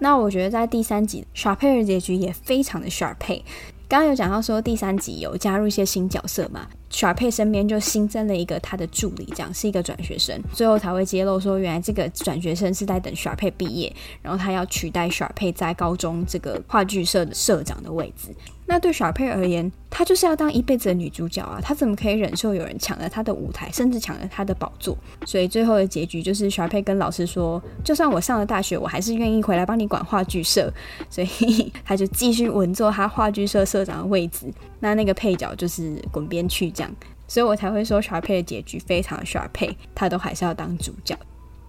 [0.05, 3.41] 那我觉得在第三集 Sharpay 的结局也非常的 Sharpay。
[3.89, 13.91] 刚刚有讲到说第三集有加入一些新角色嘛，Sharpay 身边就新增了一个他的助理，这样是一个转学生，最后才会揭露说原来这个转学生是在等 Sharpay 毕业，
[14.21, 18.29] 然后他要取代 Sharpay 在高中这个话剧社的社长的位置。
[18.67, 21.61] 那对小佩而言，她就是要当一辈子的女主角啊！
[21.63, 24.97] 她怎么可以忍受有人抢了她的舞台，甚至抢了她的宝座？
[25.27, 30.73] 所以最后的结局就是小佩跟老师说：“就算我上了大学，我还是愿意回来帮你管话剧社。”
[31.11, 34.47] 所以 她就继续稳坐她话剧社社长的位置。
[34.81, 36.91] 那那个配角就是滚边去这样。
[37.27, 41.19] 所以我才会说小佩的结局非常的 Sharpay，他都还是要当主角。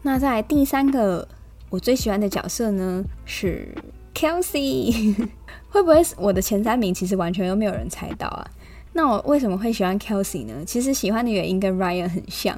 [0.01, 1.27] 那在第三个
[1.69, 3.73] 我最喜欢的角色呢是
[4.13, 5.15] Kelsey，
[5.75, 8.49] 会不会我的前三名其实完全都没有人猜到啊？
[8.93, 10.63] 那我为什么会喜欢 Kelsey 呢？
[10.65, 12.57] 其实喜欢的原因跟 Ryan 很像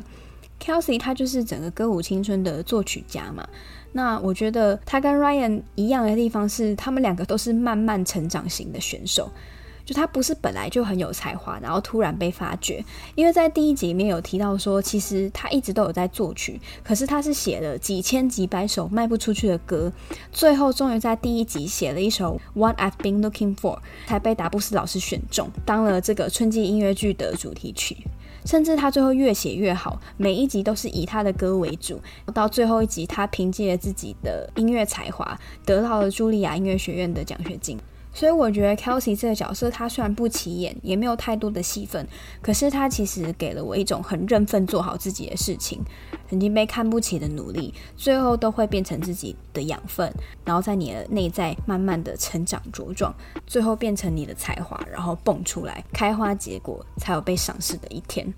[0.61, 3.47] ，Kelsey 他就是整个歌舞青春的作曲家嘛。
[3.93, 9.31] 那我觉得他跟 Ryan 一样的地方是，他们两个都是慢慢成长型的选手。
[9.87, 12.83] 就他不是本来就很有才华，然后突然被发掘。
[13.15, 19.89] 因为在第一集里面有提到说，其实他一直都有在作曲，可是他是写了几千几百首卖不出去的歌，
[20.33, 23.75] 最后终于在第一集写了一首《What I've Been Looking For》，
[24.07, 27.95] 才被达布斯老师选中，当了这个春季音乐剧的主题曲。
[28.45, 31.99] 甚至他最后越写越好，每一集都是以他的歌为主。
[32.33, 37.77] 到最后一集，他凭借自己的音乐才华，得到了茱莉亚音乐学院的奖学金。
[38.17, 42.07] 所以我觉得 Kelsey 这个角色，他虽然不起眼，也没有太多的戏份，
[42.41, 45.79] 可是他其实给了我一种很认份做好自己的事情，
[46.27, 50.11] 曾经被看不起的努力，最后都会变成自己的养分，
[50.43, 53.13] 然后在你的内在慢慢的成长茁壮，
[53.45, 58.33] 最后变成你的才华，然后蹦出来开花结果，才有被赏识的一天。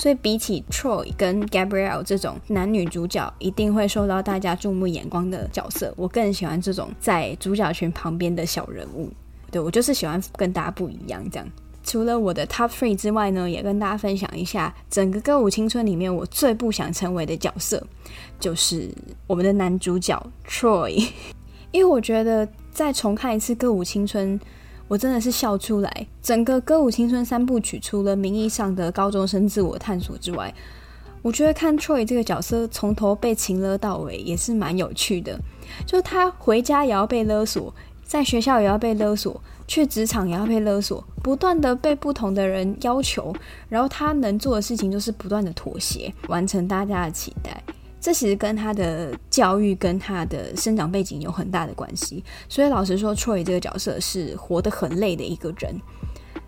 [0.00, 9.10] 所以比起 Troy 跟 Gabriel 这种男女主角一定会受到大家注目眼光的角色，我更喜欢这种在主角群旁边的小人物。
[9.50, 11.46] 对，我就是喜欢跟大家不一样这样。
[11.84, 17.86] 除了我的 Top Three 之外呢，也跟大家分享一下整个歌舞青春里面我最不想成为的角色，
[18.38, 18.90] 就是
[19.26, 21.06] 我们的男主角 Troy。
[21.72, 24.40] 因为我觉得再重看一次歌舞青春。
[24.90, 26.06] 我真的是笑出来。
[26.20, 30.52] 整个歌舞青春三部曲，除了名义上的高中生自我探索之外，
[31.22, 35.38] 我觉得看 Troy 这个角色从头被情勒到尾也是蛮有趣的。
[35.86, 37.72] 就他回家也要被勒索，
[38.02, 43.32] 在学校也要被勒索，去职场也要被勒索，不断的被不同的人要求，
[43.68, 47.62] 然后他能做的事情就是不断的妥协，完成大家的期待。
[48.00, 55.78] 这其实跟他的教育跟他的生长背景有很大的关系，所以老实说，Troy 这个角色是活得很累的一个人，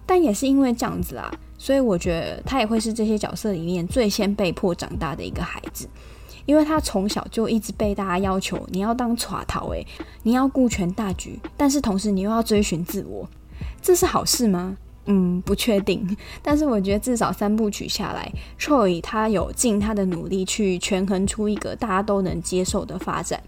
[0.07, 5.87] 但也是因为这样子啦，所以我觉得他也会是这些角色里面最先被迫长大的一个孩子，
[6.47, 9.87] 因为他从小就一直被大家要求你要当耍头诶，
[10.23, 13.29] 你要顾全大局，但是同时你又要追寻自我，
[13.83, 14.79] 这是好事吗？
[15.07, 23.43] 嗯，不确定，但是我觉得至少三部曲下来，Troy 他有尽他的努力去权衡出一个大家都能接受的发展。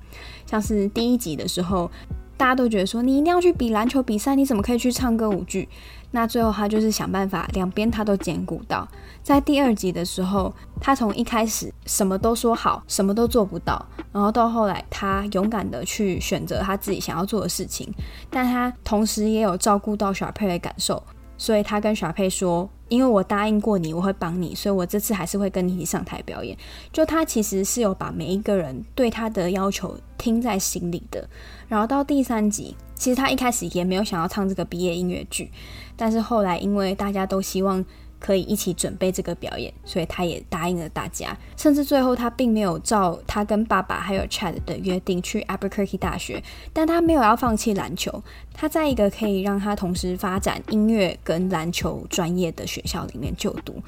[0.46, 1.88] 像是第一集的时候，
[2.36, 5.68] 大家都觉得说你一定要去比篮球比赛，你怎么可以去唱歌舞剧？
[6.10, 8.86] 那最后他就是想办法两边他都兼顾到。
[9.22, 17.92] 在第二集的时候，他从一开始什么都说好，什么都做不到，然后到后来他勇敢的去选择他自己想要做的事情，
[18.28, 21.02] 但他同时也有照顾到小佩的感受。
[21.36, 26.56] 所以他跟小佩说：“因为我答应过你，我会帮你，所以我这次还是会跟你一起上台表演。”
[26.92, 31.28] 就他其实是有把每一个人对他的要求听在心里的。
[31.68, 35.50] 然后到第三集，其实他一开始也没有想要唱这个毕业音乐剧，
[35.96, 37.84] 但是后来因为大家都希望。
[38.24, 41.36] 可以一起准备这个表演，所以他也答应了大家。
[41.58, 48.24] 甚至最后，他并没有照他跟爸爸还有 Chad 的约定去 Albuquerque 大学，但他没有要放弃篮球。
[48.54, 53.82] 他在一个可以让他同时发展音乐跟篮球专业的学校里面就读，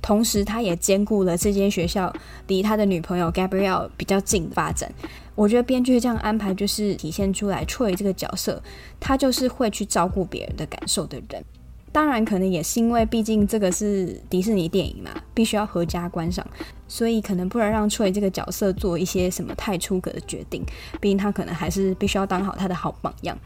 [0.00, 2.10] 同时他也兼顾了这间学校
[2.46, 4.90] 离他的女朋友 Gabrielle 比较近的发展。
[5.34, 8.62] 我觉得编剧这样安排，就是体现出来 Troy 这个角色，
[8.98, 11.44] 他就是会去照顾别人的感受的人。
[11.92, 16.44] 当然，可能也是因为，毕竟这个是迪士尼电影嘛，必须要合家观赏，
[16.88, 20.64] 所以可能不能让 Troy 这个角色做一些什么太出格的决定。
[21.00, 23.38] 毕竟他可能还是必须要当好他的好榜样，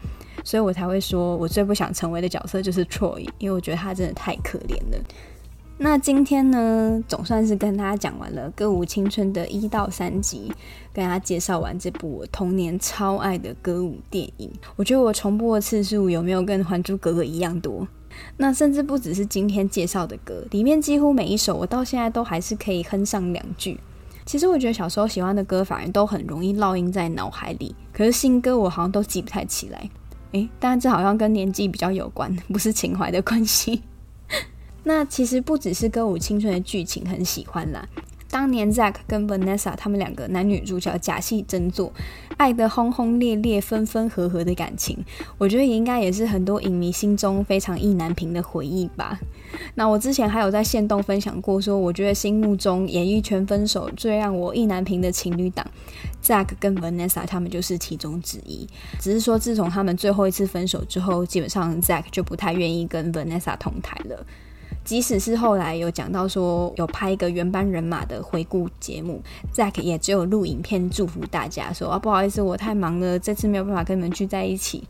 [0.45, 5.03] 所以我才会说我最不想成为的角色就是翠因为我觉得他真的太可怜了。
[5.79, 10.51] 那今天呢，总算是跟大家讲完了《歌舞青春》的一到三集，
[10.91, 14.49] 跟大家介绍完这部我童年超爱的歌舞电影。
[14.75, 17.87] 我觉得我重播的次数有没有跟《还珠格格》一样多？
[18.37, 23.79] 那甚至不只是今天介绍的歌，里面几乎每一首我到现在都还是可以哼上两句。
[24.25, 29.89] 其实我觉得小时候喜欢的歌反而都很容易烙印在脑海里，可是新歌我好像都记不太起来。
[30.33, 33.81] 诶，但这好像跟年纪比较有关，不是情怀的关系。
[34.83, 37.87] 那其实不只是歌舞青春的剧情很喜欢啦。
[38.37, 41.91] 当年 Zack 跟 Vanessa 他们两个男女主角假戏真做，
[42.37, 44.95] 爱得轰轰烈烈、分分合合的感情，
[45.39, 49.19] 我觉得应该也是很多影迷心中非常意难平的回忆吧。
[49.73, 55.65] 那我之前还有在限动分享过，说我觉得心目中演艺圈分手最让我意难平的情侣档
[56.23, 58.67] ，Zack 跟 Vanessa 他们就是其中之一。
[58.99, 64.23] 只是说自从他们最后一次分手之后，基本上 Zack 就不太愿意跟 Vanessa 同台了。
[64.87, 69.21] 即使是后来有讲到说有拍一个原班人马的回顾节目
[69.53, 74.87] ，Zack 也只有录影片祝福大家说啊，不好意思，我太忙了，这次没有办法跟你们聚在一起，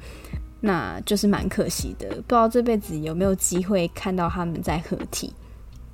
[0.61, 5.33] 那就是蛮可惜的，不知道这辈子有没有机会看到他们在合体。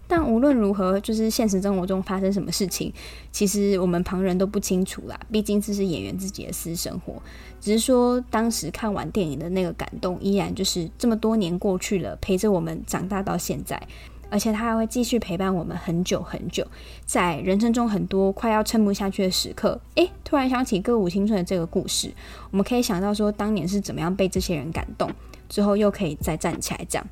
[0.08, 2.94] 但无论如何，就是现实生活中发生什么事情，
[3.32, 5.20] 其实我们旁人都不清楚啦。
[5.32, 7.22] 毕竟这是演员自己的私生活。
[7.60, 13.82] 只是说，当时看完电影的那个感动，依然就是这么多年过去了，陪着我们长大到现在，
[14.30, 16.68] 而且他还会继续陪伴我们很久很久。
[17.06, 22.12] 在人生中很多快要撑不下去的时刻，诶，突然想起《歌舞青春》的这个故事，
[22.52, 25.10] 我们可以想到说，当年是怎么样被这些人感动，
[25.54, 27.08] 之后又可以再站起来这样。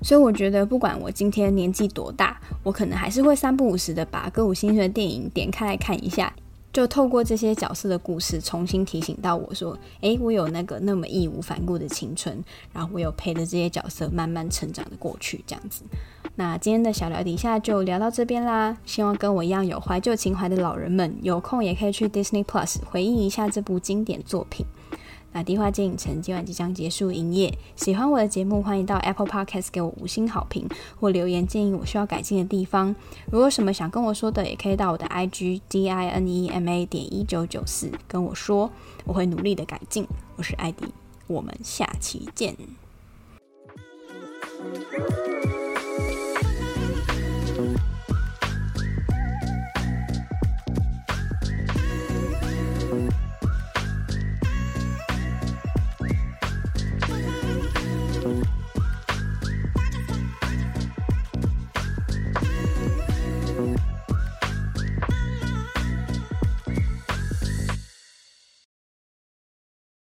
[0.00, 6.32] 所以我觉得，不管我今天年纪多大，我可能还是会三不五时的把《歌舞青春》的电影点开来看一下，
[6.72, 15.82] 就透过这些角色的故事，重新提醒到我说：“诶，我有那个那么义无反顾的青春，然后我有陪着这些角色慢慢成长的过去。”这样子。
[16.36, 18.76] 那今天的小聊底下就聊到这边啦。
[18.86, 24.64] 希望跟我一样有怀旧情怀的老人们，有空也可以去 Disney Plus 回忆一下这部经典作品。
[25.32, 30.68] 那迪话街影城今晚即将结束营业，喜欢我的节目，欢迎到 Apple Podcast 给我五星好评
[30.98, 32.94] 或留言建议我需要改进的地方。
[33.26, 38.70] 如果有什么想跟我说的，也可以到我的 IG D I N E M A 点一九九四跟我说，
[39.04, 40.06] 我会努力的改进。
[40.36, 40.86] 我是艾迪，
[41.28, 42.56] 我们下期见。